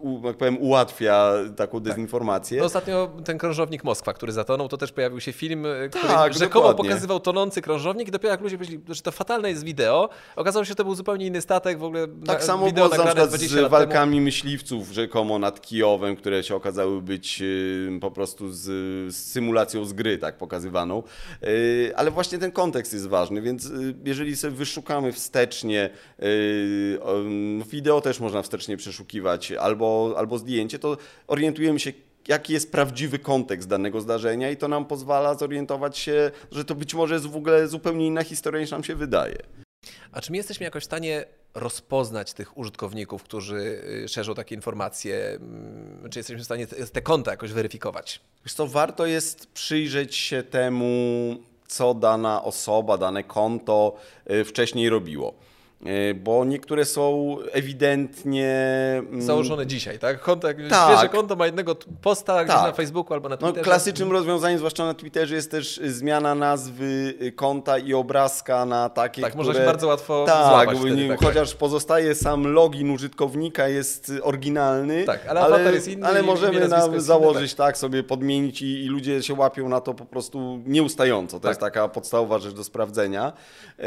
u, 0.00 0.26
jak 0.26 0.36
powiem, 0.36 0.58
ułatwia 0.62 1.32
taką 1.56 1.80
dezinformację. 1.80 2.58
No 2.58 2.64
Ostatnio 2.64 3.10
ten 3.24 3.38
krążownik 3.38 3.84
Moskwa, 3.84 4.12
który 4.12 4.32
zatonął, 4.32 4.68
to 4.68 4.76
też 4.76 4.92
pojawił 4.92 5.20
się 5.20 5.32
film, 5.32 5.66
y, 5.66 5.88
który 5.90 6.08
Tak, 6.08 6.34
rzekomo 6.34 6.68
dokładnie. 6.68 6.90
pokazywał 6.90 7.20
tonący 7.20 7.62
krążownik 7.62 8.08
i 8.08 8.10
dopiero 8.10 8.32
jak 8.32 8.40
ludzie 8.40 8.58
myśleli, 8.58 8.80
że 8.88 9.02
to 9.02 9.12
fatalne 9.12 9.50
jest 9.50 9.64
wideo, 9.64 10.08
okazało 10.36 10.64
się, 10.64 10.68
że 10.68 10.74
to 10.74 10.84
był 10.84 10.94
zupełnie 10.94 11.26
inny 11.26 11.40
statek, 11.40 11.78
w 11.78 11.84
ogóle 11.84 12.06
Tak 12.26 12.38
na, 12.40 12.46
samo 12.46 12.72
było 12.72 12.88
na 12.88 12.96
nagrane 12.96 13.10
przykład 13.10 13.28
20 13.28 13.68
z 13.68 13.70
walkami 13.70 14.20
myśliwców 14.20 14.90
rzekomo 14.92 15.38
nad 15.38 15.60
Kijowem, 15.60 16.16
które 16.16 16.42
się 16.42 16.54
okazały 16.54 17.02
być 17.02 17.38
y, 17.42 17.98
po 18.00 18.10
prostu 18.10 18.52
z, 18.52 18.60
z 19.14 19.16
symulacją 19.16 19.84
z 19.84 19.92
gry, 19.92 20.18
tak 20.18 20.36
pokazywaną. 20.38 21.02
Y, 21.44 21.92
Ale 21.96 22.10
właśnie 22.10 22.38
ten 22.38 22.52
kontekst 22.52 22.92
jest 22.92 23.06
ważny, 23.06 23.42
więc 23.42 23.66
y, 23.66 23.94
jeżeli 24.04 24.36
sobie 24.36 24.56
wyszukamy 24.56 25.12
wstecznie, 25.12 25.90
y, 26.22 26.98
um, 27.04 27.62
wideo 27.62 28.00
też 28.00 28.20
można 28.20 28.42
wstecznie 28.42 28.76
przeszukiwać, 28.76 29.52
albo, 29.52 30.14
albo 30.16 30.38
zdjęcie, 30.38 30.78
to 30.78 30.96
orientujemy 31.26 31.80
się, 31.80 31.92
jaki 32.28 32.52
jest 32.52 32.72
prawdziwy 32.72 33.18
kontekst 33.18 33.68
danego 33.68 34.00
zdarzenia 34.00 34.50
i 34.50 34.56
to 34.56 34.68
nam 34.68 34.84
pozwala 34.84 35.34
zorientować 35.34 35.98
się, 35.98 36.30
że 36.52 36.64
to 36.64 36.74
być 36.74 36.94
może 36.94 37.14
jest 37.14 37.26
w 37.26 37.36
ogóle 37.36 37.68
zupełnie 37.68 38.06
inna 38.06 38.24
historia 38.24 38.60
niż 38.60 38.70
nam 38.70 38.84
się 38.84 38.94
wydaje. 38.94 39.38
A 40.12 40.20
czy 40.20 40.30
my 40.32 40.36
jesteśmy 40.36 40.64
jakoś 40.64 40.82
w 40.82 40.86
stanie 40.86 41.24
rozpoznać 41.54 42.32
tych 42.32 42.58
użytkowników, 42.58 43.22
którzy 43.22 43.82
y, 44.04 44.08
szerzą 44.08 44.34
takie 44.34 44.54
informacje? 44.54 45.16
Mm, 45.40 46.10
Czy 46.10 46.18
jesteśmy 46.18 46.42
w 46.42 46.44
stanie 46.44 46.66
te, 46.66 47.02
konta 47.02 47.30
jakoś 47.30 47.52
weryfikować? 47.52 48.20
Wiesz 48.44 48.54
co, 48.54 48.66
warto 48.66 49.06
jest 49.06 49.46
przyjrzeć 49.46 50.16
się 50.16 50.42
temu, 50.42 51.36
co 51.66 51.94
dana 51.94 52.44
osoba, 52.44 52.98
dane 52.98 53.24
konto 53.24 53.96
y, 54.30 54.44
wcześniej 54.44 54.88
robiło. 54.88 55.34
E, 55.86 56.14
bo 56.14 56.44
niektóre 56.44 56.84
są 56.84 57.36
ewidentnie... 57.52 58.54
Mm, 58.98 59.22
Założone 59.22 59.66
dzisiaj, 59.66 59.98
tak? 59.98 60.20
Konto, 60.20 60.48
jak 60.48 60.56
tak. 60.70 60.92
świeże 60.92 61.08
konto 61.08 61.36
ma 61.36 61.46
jednego 61.46 61.76
posta 62.02 62.34
tak. 62.34 62.48
na 62.48 62.72
Facebooku 62.72 63.14
albo 63.14 63.28
na 63.28 63.34
no, 63.34 63.38
Twitterze. 63.38 63.60
No, 63.60 63.64
klasycznym 63.64 64.12
rozwiązaniem, 64.12 64.58
zwłaszcza 64.58 64.84
na 64.84 64.94
Twitterze, 64.94 65.34
jest 65.34 65.50
też 65.50 65.80
zmiana 65.84 66.34
nazwy 66.34 67.14
konta 67.36 67.78
i 67.78 67.94
obrazka 67.94 68.66
na 68.66 68.88
takie, 68.88 69.22
Tak, 69.22 69.32
które... 69.32 69.46
można 69.46 69.60
się 69.60 69.66
bardzo 69.66 69.86
łatwo 69.86 70.24
tak, 70.26 70.46
złapać 70.46 70.78
wtedy, 70.78 70.94
wtedy, 70.94 71.08
tak, 71.08 71.18
chociaż 71.20 71.50
tak. 71.50 71.58
pozostaje 71.58 72.14
sam 72.14 72.46
login 72.46 72.90
użytkownika, 72.90 73.68
jest 73.68 74.12
oryginalny, 74.22 75.04
tak, 75.04 75.26
ale, 75.26 75.40
ale, 75.40 75.72
jest 75.72 75.88
inny 75.88 76.06
ale 76.06 76.22
możemy 76.22 76.68
nam 76.68 77.00
założyć, 77.00 77.50
inny, 77.50 77.56
tak. 77.56 77.66
tak. 77.66 77.78
sobie 77.78 78.02
podmienić 78.02 78.62
i, 78.62 78.84
i, 78.84 78.88
ludzie 78.88 79.22
się 79.22 79.34
łapią 79.34 79.68
na 79.68 79.80
to 79.80 79.94
po 79.94 80.04
prostu 80.04 80.60
nieustająco. 80.66 81.36
To 81.36 81.42
tak. 81.42 81.48
jest 81.48 81.60
taka 81.60 81.88
podstawowa 81.88 82.38
rzecz 82.38 82.54
do 82.54 82.64
sprawdzenia. 82.64 83.32
Yy, 83.78 83.84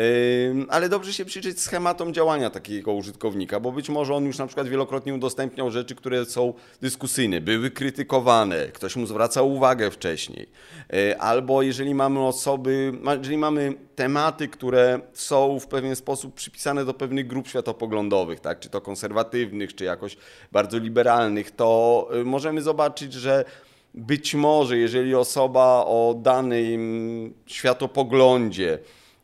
ale 0.70 0.90
dobrze 0.90 1.14
się 1.14 1.26
przyjrzeć 1.26 1.60
schematom 1.78 2.14
działania 2.14 2.50
takiego 2.50 2.94
użytkownika, 2.94 3.60
bo 3.60 3.72
być 3.72 3.90
może 3.90 4.16
on 4.16 4.26
już 4.26 4.38
na 4.38 4.48
przykład 4.48 4.68
wielokrotnie 4.68 5.14
udostępniał 5.14 5.72
rzeczy, 5.72 5.96
które 5.96 6.26
są 6.26 6.54
dyskusyjne, 6.82 7.42
były 7.42 7.72
krytykowane, 7.72 8.68
ktoś 8.68 8.96
mu 8.96 9.06
zwracał 9.06 9.54
uwagę 9.54 9.92
wcześniej. 9.92 10.50
E, 10.94 11.22
albo 11.22 11.62
jeżeli 11.62 11.96
mamy 11.96 12.20
osoby, 12.26 12.94
jeżeli 13.18 13.38
mamy 13.38 13.74
tematy, 13.96 14.48
które 14.48 15.00
są 15.14 15.60
w 15.60 15.68
pewien 15.68 15.96
sposób 15.96 16.34
przypisane 16.34 16.86
do 16.86 16.94
pewnych 16.94 17.28
grup 17.28 17.48
światopoglądowych, 17.48 18.40
tak, 18.40 18.60
czy 18.60 18.70
to 18.70 18.82
konserwatywnych, 18.82 19.76
czy 19.76 19.84
jakoś 19.84 20.18
bardzo 20.52 20.78
liberalnych, 20.78 21.52
to 21.52 22.10
e, 22.12 22.24
możemy 22.24 22.62
zobaczyć, 22.62 23.14
że 23.14 23.46
być 23.94 24.36
może, 24.36 24.78
jeżeli 24.78 25.16
osoba 25.16 25.86
o 25.86 26.16
danym 26.22 27.34
światopoglądzie 27.46 28.80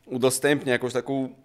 udostępnia 0.06 0.72
jakąś 0.72 0.92
taką 0.92 1.43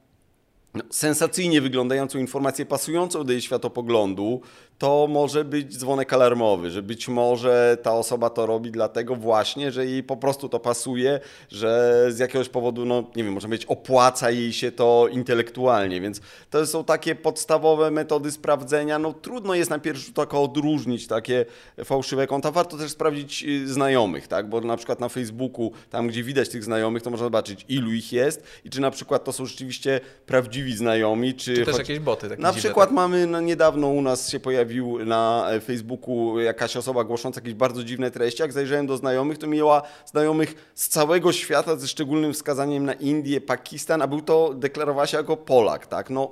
sensacyjnie 0.89 1.62
wyglądającą 1.62 2.19
informację 2.19 2.65
pasującą 2.65 3.23
do 3.23 3.32
jej 3.32 3.41
światopoglądu, 3.41 4.41
to 4.79 5.07
może 5.09 5.45
być 5.45 5.77
dzwonek 5.77 6.13
alarmowy, 6.13 6.71
że 6.71 6.81
być 6.81 7.07
może 7.07 7.77
ta 7.83 7.93
osoba 7.93 8.29
to 8.29 8.45
robi 8.45 8.71
dlatego 8.71 9.15
właśnie, 9.15 9.71
że 9.71 9.85
jej 9.85 10.03
po 10.03 10.17
prostu 10.17 10.49
to 10.49 10.59
pasuje, 10.59 11.19
że 11.51 12.05
z 12.09 12.19
jakiegoś 12.19 12.49
powodu, 12.49 12.85
no 12.85 13.03
nie 13.15 13.23
wiem, 13.23 13.33
może 13.33 13.47
być 13.47 13.65
opłaca 13.65 14.31
jej 14.31 14.53
się 14.53 14.71
to 14.71 15.07
intelektualnie, 15.11 16.01
więc 16.01 16.21
to 16.49 16.67
są 16.67 16.83
takie 16.83 17.15
podstawowe 17.15 17.91
metody 17.91 18.31
sprawdzenia. 18.31 18.99
No 18.99 19.13
trudno 19.13 19.55
jest 19.55 19.69
na 19.69 19.79
pierwszy 19.79 20.05
rzut 20.05 20.19
oka 20.19 20.39
odróżnić 20.39 21.07
takie 21.07 21.45
fałszywe 21.85 22.27
konta. 22.27 22.51
Warto 22.51 22.77
też 22.77 22.91
sprawdzić 22.91 23.43
y, 23.43 23.73
znajomych, 23.73 24.27
tak, 24.27 24.49
bo 24.49 24.61
na 24.61 24.77
przykład 24.77 24.99
na 24.99 25.09
Facebooku, 25.09 25.71
tam 25.89 26.07
gdzie 26.07 26.23
widać 26.23 26.49
tych 26.49 26.63
znajomych, 26.63 27.03
to 27.03 27.09
można 27.09 27.25
zobaczyć 27.25 27.65
ilu 27.69 27.93
ich 27.93 28.13
jest 28.13 28.43
i 28.65 28.69
czy 28.69 28.81
na 28.81 28.91
przykład 28.91 29.23
to 29.23 29.33
są 29.33 29.45
rzeczywiście 29.45 29.99
prawdziwi 30.25 30.75
znajomi, 30.75 31.33
czy... 31.33 31.55
Czy 31.55 31.65
też 31.65 31.75
choć... 31.75 31.79
jakieś 31.79 31.99
boty. 31.99 32.29
na 32.37 32.53
przykład 32.53 32.89
tak? 32.89 32.95
mamy, 32.95 33.27
no, 33.27 33.41
niedawno 33.41 33.87
u 33.87 34.01
nas 34.01 34.29
się 34.29 34.39
pojawił 34.39 34.68
pojawił 34.69 35.05
na 35.05 35.47
e, 35.51 35.60
Facebooku 35.60 36.39
jakaś 36.39 36.77
osoba 36.77 37.03
głosząca 37.03 37.41
jakieś 37.41 37.53
bardzo 37.53 37.84
dziwne 37.84 38.12
treści. 38.12 38.41
Jak 38.41 38.53
zajrzałem 38.53 38.88
do 38.88 38.97
znajomych, 38.97 39.38
to 39.38 39.47
miała 39.47 39.82
znajomych 40.05 40.71
z 40.75 40.88
całego 40.88 41.32
świata 41.32 41.75
ze 41.75 41.88
szczególnym 41.88 42.34
wskazaniem 42.34 42.86
na 42.86 42.93
Indię, 42.93 43.41
Pakistan, 43.41 44.01
a 44.01 44.08
był 44.08 44.21
to, 44.21 44.53
deklarowała 44.53 45.08
się 45.08 45.17
jako 45.17 45.38
Polak, 45.38 45.88
tak? 45.88 46.10
No, 46.10 46.32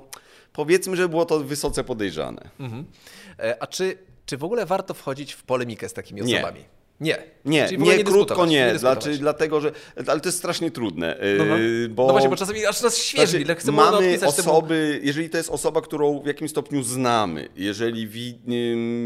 powiedzmy, 0.52 0.96
że 0.96 1.08
było 1.08 1.24
to 1.24 1.40
wysoce 1.40 1.84
podejrzane. 1.84 2.50
Mhm. 2.60 2.84
E, 3.38 3.62
a 3.62 3.66
czy, 3.66 3.98
czy 4.26 4.36
w 4.36 4.44
ogóle 4.44 4.66
warto 4.66 4.94
wchodzić 4.94 5.32
w 5.32 5.42
polemikę 5.42 5.88
z 5.88 5.92
takimi 5.92 6.22
osobami? 6.22 6.60
Nie. 6.60 6.77
Nie, 7.00 7.18
nie, 7.44 7.68
nie, 7.78 7.96
nie 7.96 8.04
krótko 8.04 8.46
nie, 8.46 8.70
nie 8.72 8.78
znaczy, 8.78 9.18
dlatego, 9.18 9.60
że, 9.60 9.72
ale 10.06 10.20
to 10.20 10.28
jest 10.28 10.38
strasznie 10.38 10.70
trudne, 10.70 11.16
no, 11.38 11.44
no. 11.44 11.54
bo... 11.90 12.06
No 12.06 12.12
właśnie, 12.12 12.28
bo 12.28 12.36
czasami 12.36 12.66
aż 12.66 12.82
nas 12.82 12.98
świeży, 12.98 13.44
znaczy, 13.44 13.60
chcemy 13.60 13.76
mamy 13.76 14.18
osoby, 14.26 14.90
temu... 14.92 15.06
jeżeli 15.06 15.30
to 15.30 15.36
jest 15.36 15.50
osoba, 15.50 15.80
którą 15.80 16.20
w 16.20 16.26
jakimś 16.26 16.50
stopniu 16.50 16.82
znamy, 16.82 17.48
jeżeli 17.56 18.08
wi, 18.08 18.38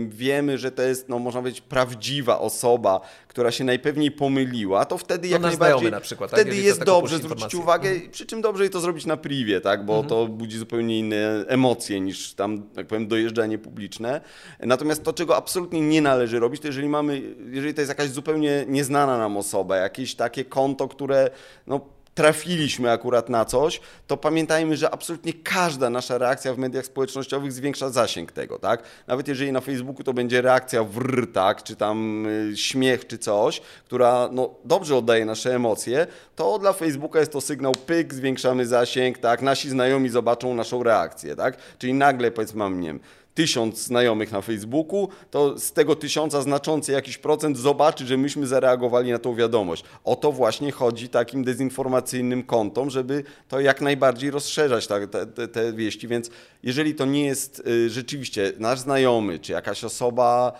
wiemy, 0.09 0.59
że 0.59 0.71
to 0.71 0.83
jest, 0.83 1.09
no 1.09 1.19
można 1.19 1.41
powiedzieć, 1.41 1.61
prawdziwa 1.61 2.41
osoba, 2.41 3.01
która 3.33 3.51
się 3.51 3.65
najpewniej 3.65 4.11
pomyliła, 4.11 4.85
to 4.85 4.99
wtedy 4.99 5.29
no 5.29 5.33
jak 5.33 5.43
najbardziej, 5.43 5.91
na 5.91 6.01
przykład, 6.01 6.31
tak? 6.31 6.41
wtedy 6.41 6.57
jest 6.57 6.85
dobrze 6.85 7.19
zwrócić 7.19 7.55
uwagę, 7.55 7.89
mhm. 7.91 8.11
przy 8.11 8.27
czym 8.27 8.41
dobrze 8.41 8.69
to 8.69 8.81
zrobić 8.81 9.07
na 9.07 9.17
privie, 9.17 9.61
tak, 9.61 9.85
bo 9.85 9.93
mhm. 9.93 10.09
to 10.09 10.27
budzi 10.27 10.59
zupełnie 10.59 10.99
inne 10.99 11.45
emocje 11.49 12.01
niż 12.01 12.35
tam, 12.35 12.63
jak 12.77 12.87
powiem, 12.87 13.09
dojeżdżanie 13.09 13.59
publiczne. 13.59 14.21
Natomiast 14.61 15.03
to, 15.03 15.13
czego 15.13 15.37
absolutnie 15.37 15.81
nie 15.81 16.03
należy 16.03 16.41
robić, 16.41 16.61
to 16.61 16.67
jeżeli 16.67 16.89
mamy, 16.89 17.23
jeżeli 17.51 17.75
to 17.75 17.81
jest 17.81 17.89
jakaś 17.89 18.11
zupełnie 18.11 18.65
nieznana 18.69 19.19
nam 19.19 19.37
osoba, 19.37 19.77
jakieś 19.77 20.15
takie 20.15 20.45
konto, 20.45 20.89
które 20.89 21.31
no, 21.67 21.81
trafiliśmy 22.15 22.91
akurat 22.91 23.29
na 23.29 23.45
coś, 23.45 23.81
to 24.07 24.17
pamiętajmy, 24.17 24.77
że 24.77 24.91
absolutnie 24.91 25.33
każda 25.33 25.91
nasza 25.91 26.19
reakcja 26.19 26.55
w 26.55 26.59
mediach 26.59 26.87
społecznościowych 26.87 27.53
zwiększa 27.53 27.91
zasięg 27.91 28.33
tego, 28.33 28.59
tak? 28.59 28.83
Nawet 29.07 29.29
jeżeli 29.29 29.53
na 29.53 29.61
Facebooku 29.61 30.05
to 30.05 30.13
będzie 30.13 30.43
reakcja 30.43 30.85
wr, 30.85 31.33
tak, 31.33 31.63
czy 31.63 31.77
tam 31.77 32.27
y, 32.27 32.57
śmiech, 32.57 33.07
czy 33.07 33.19
coś, 33.19 33.61
która 33.85 34.29
no, 34.33 34.55
dobrze 34.65 34.97
oddaje 34.97 35.25
nasze 35.25 35.55
emocje, 35.55 36.07
to 36.37 36.59
dla 36.59 36.73
Facebooka 36.73 37.21
jest 37.21 37.33
to 37.33 37.41
sygnał 37.41 37.73
pyk, 37.73 38.15
zwiększamy 38.15 38.67
zasięg, 38.67 39.19
tak? 39.19 39.43
Nasi 39.43 39.71
znajomi 39.71 40.09
zobaczą 40.09 40.55
naszą 40.55 40.83
reakcję, 40.83 41.37
tak? 41.37 41.57
Czyli 41.79 41.95
nagle 41.95 42.31
powiedzmy 42.31 42.59
mam, 42.59 42.81
nie 42.81 42.89
wiem, 42.89 43.01
tysiąc 43.35 43.79
znajomych 43.79 44.33
na 44.33 44.41
Facebooku, 44.41 45.09
to 45.31 45.59
z 45.59 45.73
tego 45.73 45.97
tysiąca 45.97 46.43
znaczący 46.43 46.93
jakiś 46.93 47.19
procent 47.19 47.59
zobaczy, 47.59 48.07
że 48.07 48.17
myśmy 48.17 48.47
zareagowali 48.47 49.13
na 49.13 49.19
tą 49.19 49.35
wiadomość. 49.35 49.85
O 50.05 50.17
to 50.17 50.33
właśnie 50.33 50.73
chodzi 50.73 51.09
takim 51.09 51.45
dezinformacyjnym 51.45 52.43
kontom, 52.43 52.91
żeby 52.91 53.25
to 53.49 53.61
jak 53.61 53.81
najbardziej 53.81 54.31
rozszerzać 54.31 54.87
te, 54.87 55.07
te, 55.27 55.49
te 55.49 55.73
wieści. 55.73 56.09
Więc 56.09 56.31
jeżeli 56.63 56.95
to 56.95 57.05
nie 57.05 57.27
jest 57.27 57.63
y, 57.67 57.91
rzeczywiście 57.91 58.53
nasz 58.59 58.79
znajomy, 58.79 59.39
czy 59.39 59.53
jakaś 59.53 59.85
osoba, 59.85 60.53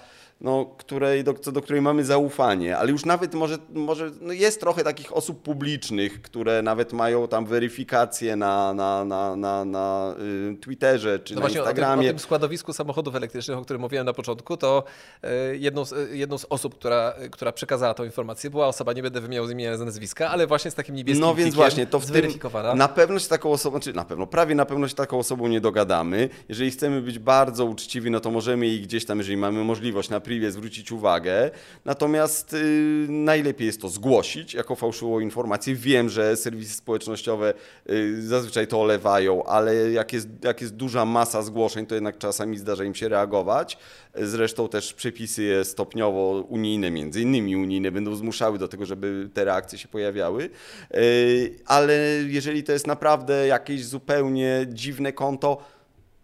no, 0.43 0.67
której, 0.79 1.25
do, 1.25 1.33
do 1.33 1.63
której 1.63 1.83
mamy 1.83 2.05
zaufanie, 2.05 2.79
ale 2.79 2.91
już 2.91 3.05
nawet 3.05 3.35
może, 3.35 3.59
może 3.75 4.11
no 4.21 4.33
jest 4.33 4.61
trochę 4.61 4.85
takich 4.85 5.17
osób 5.17 5.43
publicznych, 5.43 6.23
które 6.23 6.63
nawet 6.63 6.93
mają 6.93 7.29
tam 7.29 7.47
weryfikację 7.47 8.37
na, 8.37 8.75
na, 8.75 9.05
na, 9.05 9.37
na, 9.37 9.65
na 9.65 10.15
y, 10.53 10.57
Twitterze 10.57 11.19
czy 11.19 11.35
no 11.35 11.41
na 11.41 11.49
Instagramie. 11.49 12.01
O 12.01 12.03
tym, 12.03 12.11
o 12.11 12.13
tym 12.13 12.19
składowisku 12.19 12.73
samochodów 12.73 13.15
elektrycznych, 13.15 13.59
o 13.59 13.63
którym 13.63 13.83
mówiłem 13.83 14.07
na 14.07 14.13
początku, 14.13 14.57
to 14.57 14.85
y, 15.25 15.29
jedną 15.59 15.85
z, 15.85 15.93
y, 15.93 16.17
jedną 16.17 16.39
z 16.39 16.47
osób, 16.51 16.75
która, 16.75 17.15
która 17.31 17.53
przekazała 17.53 17.95
tą 17.95 18.05
informację, 18.05 18.51
była 18.51 18.67
osoba, 18.67 18.93
nie 18.93 19.03
będę 19.03 19.21
wymieniał 19.21 19.51
imienia 19.51 19.77
z 19.77 19.81
nazwiska, 19.81 20.31
ale 20.31 20.47
właśnie 20.47 20.71
z 20.71 20.75
takim 20.75 20.95
niebieskim 20.95 21.21
No 21.21 21.35
więc 21.35 21.55
właśnie, 21.55 21.87
to 21.87 22.01
w 22.01 22.11
tym, 22.11 22.33
na 22.75 22.89
pewno 22.89 23.19
się 23.19 23.29
taką 23.29 23.51
osobą, 23.51 23.81
czy 23.81 23.93
na 23.93 24.05
pewno, 24.05 24.27
prawie 24.27 24.55
na 24.55 24.65
pewno 24.65 24.89
się 24.89 24.95
taką 24.95 25.19
osobą 25.19 25.49
nie 25.49 25.61
dogadamy. 25.61 26.29
Jeżeli 26.49 26.71
chcemy 26.71 27.03
być 27.03 27.19
bardzo 27.19 27.65
uczciwi, 27.65 28.11
no 28.11 28.21
to 28.21 28.31
możemy 28.31 28.67
jej 28.67 28.81
gdzieś 28.81 29.05
tam, 29.05 29.19
jeżeli 29.19 29.37
mamy 29.37 29.65
możliwość 29.65 30.11
na 30.11 30.21
privie 30.33 30.53
zwrócić 30.53 30.93
uwagę. 30.93 31.51
Natomiast 31.85 32.55
y, 32.55 33.07
najlepiej 33.09 33.67
jest 33.67 33.81
to 33.81 33.89
zgłosić 33.89 34.55
jako 34.55 34.75
fałszywą 34.75 35.21
informację. 35.21 35.75
Wiem, 35.75 36.09
że 36.09 36.37
serwisy 36.37 36.75
społecznościowe 36.75 37.55
y, 37.91 38.23
zazwyczaj 38.23 38.67
to 38.67 38.81
olewają, 38.81 39.45
ale 39.45 39.91
jak 39.91 40.13
jest, 40.13 40.29
jak 40.45 40.61
jest 40.61 40.75
duża 40.75 41.05
masa 41.05 41.43
zgłoszeń, 41.43 41.87
to 41.87 41.95
jednak 41.95 42.19
czasami 42.19 42.59
zdarza 42.59 42.85
im 42.85 42.95
się 42.95 43.09
reagować. 43.09 43.79
Zresztą 44.15 44.69
też 44.69 44.95
przepisy 44.95 45.61
stopniowo 45.65 46.45
unijne, 46.49 46.91
między 46.91 47.23
innymi 47.23 47.57
unijne, 47.57 47.91
będą 47.91 48.15
zmuszały 48.15 48.59
do 48.59 48.69
tego, 48.69 48.87
żeby 48.87 49.29
te 49.35 49.45
reakcje 49.45 49.79
się 49.79 49.89
pojawiały. 49.89 50.51
Y, 50.95 51.59
ale 51.67 51.95
jeżeli 52.27 52.63
to 52.63 52.73
jest 52.73 52.87
naprawdę 52.87 53.47
jakieś 53.47 53.85
zupełnie 53.85 54.67
dziwne 54.69 55.13
konto, 55.13 55.59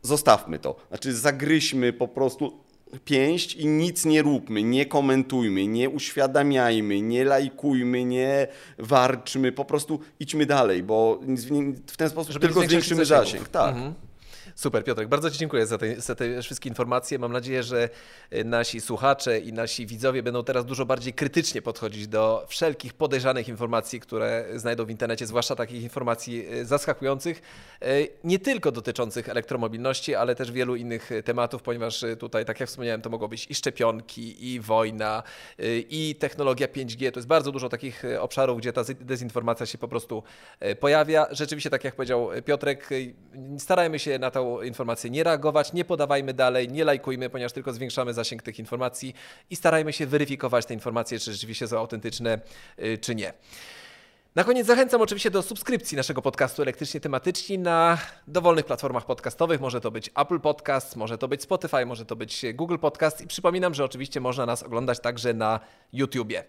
zostawmy 0.03 0.59
to. 0.59 0.77
Znaczy 0.89 1.15
zagryźmy 1.15 1.93
po 1.93 2.09
prostu 2.09 2.68
pięść 3.05 3.55
i 3.55 3.67
nic 3.67 4.05
nie 4.05 4.23
róbmy, 4.23 4.63
nie 4.63 4.87
komentujmy, 4.87 5.67
nie 5.67 5.91
uświadamiajmy, 5.91 7.01
nie 7.03 7.25
lajkujmy, 7.25 8.05
nie 8.05 8.47
warczmy, 8.79 9.53
po 9.53 9.65
prostu 9.65 10.01
idźmy 10.21 10.47
dalej, 10.47 10.83
bo 10.83 11.21
w 11.87 11.97
ten 11.97 12.11
sposób 12.11 12.33
Żeby 12.33 12.47
tylko 12.47 12.61
zwiększymy 12.61 13.05
zasięg. 13.05 13.49
Tak. 13.49 13.75
Mhm. 13.75 13.95
Super, 14.59 14.85
Piotrek, 14.85 15.09
bardzo 15.09 15.31
Ci 15.31 15.39
dziękuję 15.39 15.67
za 15.67 15.79
te, 15.79 16.01
za 16.01 16.15
te 16.15 16.43
wszystkie 16.43 16.69
informacje. 16.69 17.19
Mam 17.19 17.33
nadzieję, 17.33 17.63
że 17.63 17.89
e, 18.31 18.45
nasi 18.45 18.81
słuchacze 18.81 19.39
i 19.39 19.53
nasi 19.53 19.87
widzowie 19.87 20.23
będą 20.23 20.45
teraz 20.45 20.65
dużo 20.65 20.87
bardziej 20.87 21.13
krytycznie 21.13 21.63
podchodzić 21.63 22.09
do 22.09 22.45
wszelkich 22.49 22.95
podejrzanych 22.95 23.49
informacji, 23.49 24.01
które 24.01 24.45
znajdą 24.57 24.85
w 24.85 24.91
internecie, 24.91 25.27
zwłaszcza 25.27 25.57
takich 25.57 25.83
informacji 25.83 26.47
e, 26.47 26.65
zaskakujących, 26.65 27.43
e, 27.83 27.87
nie 28.25 28.39
tylko 28.39 28.73
dotyczących 28.73 29.29
elektromobilności, 29.29 30.15
ale 30.15 30.35
też 30.35 30.53
wielu 30.53 30.77
innych 30.77 31.11
tematów, 31.25 31.63
ponieważ 31.63 32.05
tutaj, 32.19 32.45
tak 32.45 32.61
jak 32.61 32.69
wspomniałem, 32.69 33.03
to 33.03 33.11
mogą 33.11 33.29
być 33.29 33.51
i 33.51 33.55
szczepionki, 33.55 34.55
i 34.55 34.61
wojna, 34.61 35.23
i 35.91 36.17
technologia 36.19 36.67
5G. 36.67 37.13
To 37.13 37.19
jest 37.19 37.29
bardzo 37.29 37.53
dużo 37.53 37.69
takich 37.69 38.03
obszarów, 38.21 38.59
gdzie 38.59 38.73
ta 38.73 38.83
dezinformacja 39.01 39.67
się 39.67 39.79
po 39.79 39.89
prostu 39.89 40.23
pojawia. 40.81 41.27
Rzeczywiście, 41.31 41.71
tak 41.71 41.85
jak 41.85 41.95
powiedział 41.95 42.31
Piotrek, 42.45 42.89
starajmy 43.59 43.99
się 43.99 44.19
na 44.19 44.31
tą 44.31 44.48
informację 44.63 45.11
nie 45.11 45.25
reagować, 45.25 45.73
nie 45.73 45.85
podawajmy 45.85 46.35
dalej, 46.35 46.69
nie 46.69 46.85
lajkujmy, 46.85 47.31
ponieważ 47.31 47.53
tylko 47.53 47.73
zwiększamy 47.73 48.15
zasięg 48.15 48.43
tych 48.43 48.59
informacji 48.59 49.15
i 49.51 49.57
starajmy 49.57 49.93
się 49.93 50.07
weryfikować 50.07 50.67
te 50.67 50.75
informacje, 50.75 51.19
czy 51.19 51.33
rzeczywiście 51.33 51.69
są 51.69 51.79
autentyczne, 51.79 52.41
y, 52.79 52.99
czy 52.99 53.15
nie. 53.15 53.33
Na 54.35 54.45
koniec 54.45 54.67
zachęcam 54.67 55.01
oczywiście 55.01 55.31
do 55.31 55.43
subskrypcji 55.43 55.97
naszego 55.97 56.23
podcastu 56.23 56.63
Elektrycznie 56.63 57.01
Tematyczni 57.01 57.59
na 57.59 57.99
dowolnych 58.27 58.65
platformach 58.67 59.07
podcastowych. 59.07 59.61
Może 59.61 59.81
to 59.81 59.91
być 59.91 60.11
Apple 60.17 60.41
Podcast, 60.41 60.97
może 60.97 61.19
to 61.19 61.29
być 61.29 61.43
Spotify, 61.43 61.87
może 61.87 62.05
to 62.05 62.17
być 62.17 62.47
Google 62.55 62.79
Podcast 62.79 63.21
i 63.21 63.27
przypominam, 63.27 63.75
że 63.75 63.85
oczywiście 63.85 64.21
można 64.21 64.47
nas 64.47 64.63
oglądać 64.63 65.01
także 65.01 65.35
na 65.35 65.61
YouTubie. 65.93 66.45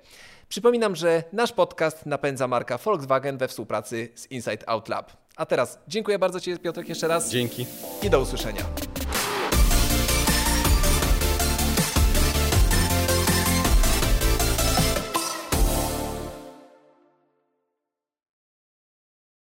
Przypominam, 0.50 0.96
że 0.96 1.24
nasz 1.34 1.52
podcast 1.52 2.06
napędza 2.06 2.48
marka 2.48 2.78
Volkswagen 2.78 3.38
we 3.38 3.48
współpracy 3.48 4.10
z 4.16 4.32
Inside 4.32 4.70
Out 4.70 4.90
Lab. 4.90 5.19
A 5.40 5.46
teraz 5.46 5.80
dziękuję 5.88 6.20
bardzo 6.20 6.40
Ci 6.40 6.58
Piotrek 6.58 6.90
jeszcze 6.90 7.08
raz 7.08 7.30
Dzięki. 7.30 7.66
i 8.04 8.10
do 8.10 8.22
usłyszenia. 8.22 8.62